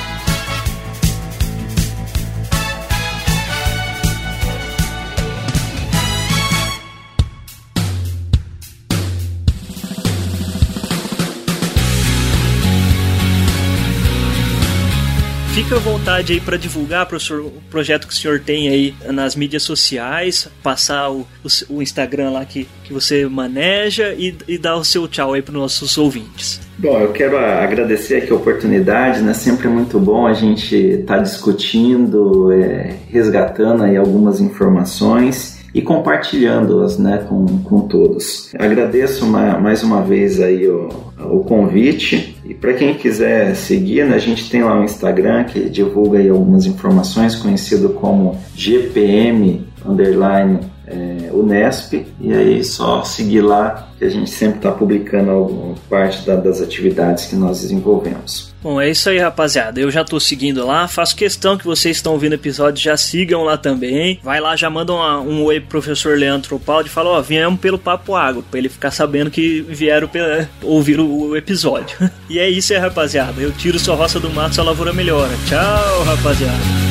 Fica 15.54 15.76
à 15.76 15.80
vontade 15.80 16.32
aí 16.32 16.40
para 16.40 16.56
divulgar, 16.56 17.06
professor, 17.06 17.42
o 17.42 17.52
projeto 17.70 18.08
que 18.08 18.14
o 18.14 18.16
senhor 18.16 18.40
tem 18.40 18.70
aí 18.70 18.96
nas 19.12 19.36
mídias 19.36 19.64
sociais, 19.64 20.48
passar 20.64 21.12
o, 21.12 21.28
o, 21.44 21.76
o 21.76 21.82
Instagram 21.82 22.30
lá 22.32 22.46
que, 22.46 22.70
que 22.86 22.94
você 22.94 23.26
maneja 23.26 24.14
e, 24.18 24.34
e 24.48 24.58
dar 24.58 24.78
o 24.78 24.86
seu 24.86 25.10
tchau 25.10 25.34
aí 25.34 25.42
para 25.42 25.52
os 25.52 25.60
nossos 25.60 25.98
ouvintes. 25.98 26.62
Bom, 26.78 26.98
eu 27.02 27.12
quero 27.12 27.38
agradecer 27.38 28.24
aqui 28.24 28.32
a 28.32 28.36
oportunidade, 28.36 29.22
né? 29.22 29.34
Sempre 29.34 29.68
é 29.68 29.70
muito 29.70 30.00
bom 30.00 30.26
a 30.26 30.34
gente 30.34 30.74
estar 30.74 31.18
tá 31.18 31.22
discutindo, 31.22 32.50
é, 32.54 32.96
resgatando 33.10 33.84
aí 33.84 33.98
algumas 33.98 34.40
informações 34.40 35.51
e 35.74 35.82
compartilhando-as 35.82 36.98
né, 36.98 37.26
com, 37.28 37.46
com 37.64 37.82
todos. 37.82 38.52
Agradeço 38.58 39.26
uma, 39.26 39.58
mais 39.58 39.84
uma 39.84 40.02
vez 40.02 40.42
aí 40.42 40.68
o, 40.68 40.90
o 41.20 41.44
convite 41.44 42.38
e 42.46 42.54
para 42.54 42.74
quem 42.74 42.94
quiser 42.94 43.56
seguir, 43.56 44.06
né, 44.06 44.16
a 44.16 44.20
gente 44.20 44.50
tem 44.50 44.64
lá 44.64 44.80
o 44.80 44.84
Instagram 44.84 45.46
que 45.46 45.70
divulga 45.70 46.20
aí 46.20 46.30
algumas 46.30 46.66
informações, 46.66 47.36
conhecido 47.36 47.90
como 47.90 48.38
GPM 48.56 49.66
underline 49.86 50.60
é, 50.88 51.30
Unesp, 51.32 52.06
e 52.20 52.34
aí 52.34 52.64
só 52.64 53.04
seguir 53.04 53.42
lá 53.42 53.90
que 53.98 54.06
a 54.06 54.10
gente 54.10 54.30
sempre 54.30 54.58
está 54.58 54.72
publicando 54.72 55.30
alguma 55.30 55.76
parte 55.90 56.26
da, 56.26 56.36
das 56.36 56.62
atividades 56.62 57.26
que 57.26 57.36
nós 57.36 57.62
desenvolvemos. 57.62 58.52
Bom, 58.62 58.80
é 58.80 58.90
isso 58.90 59.10
aí, 59.10 59.18
rapaziada. 59.18 59.80
Eu 59.80 59.90
já 59.90 60.04
tô 60.04 60.20
seguindo 60.20 60.66
lá. 60.66 60.88
Faço 60.88 61.16
questão 61.16 61.58
que 61.58 61.66
vocês 61.66 61.98
estão 61.98 62.14
ouvindo 62.14 62.34
o 62.34 62.36
episódio 62.36 62.82
já 62.82 62.96
sigam 62.96 63.44
lá 63.44 63.58
também. 63.58 64.20
Vai 64.24 64.40
lá, 64.40 64.56
já 64.56 64.70
manda 64.70 64.94
uma, 64.94 65.20
um 65.20 65.44
oi 65.44 65.60
pro 65.60 65.82
professor 65.82 66.18
Leandro 66.18 66.60
Paulo 66.60 66.86
e 66.86 66.90
fala: 66.90 67.10
Ó, 67.10 67.20
oh, 67.20 67.24
viemos 67.24 67.60
pelo 67.60 67.80
Papo 67.80 68.16
Água, 68.16 68.44
pra 68.50 68.60
ele 68.60 68.70
ficar 68.70 68.92
sabendo 68.92 69.32
que 69.32 69.62
vieram 69.62 70.08
pela, 70.08 70.48
ouvir 70.62 71.00
o, 71.00 71.30
o 71.30 71.38
episódio. 71.38 71.98
e 72.30 72.38
é 72.38 72.50
isso 72.50 72.74
aí, 72.74 72.80
rapaziada. 72.80 73.42
Eu 73.42 73.52
tiro 73.52 73.80
sua 73.80 73.96
roça 73.96 74.20
do 74.20 74.30
mato, 74.30 74.56
sua 74.56 74.64
lavoura 74.64 74.94
melhora. 74.94 75.32
Tchau, 75.48 76.04
rapaziada. 76.04 76.91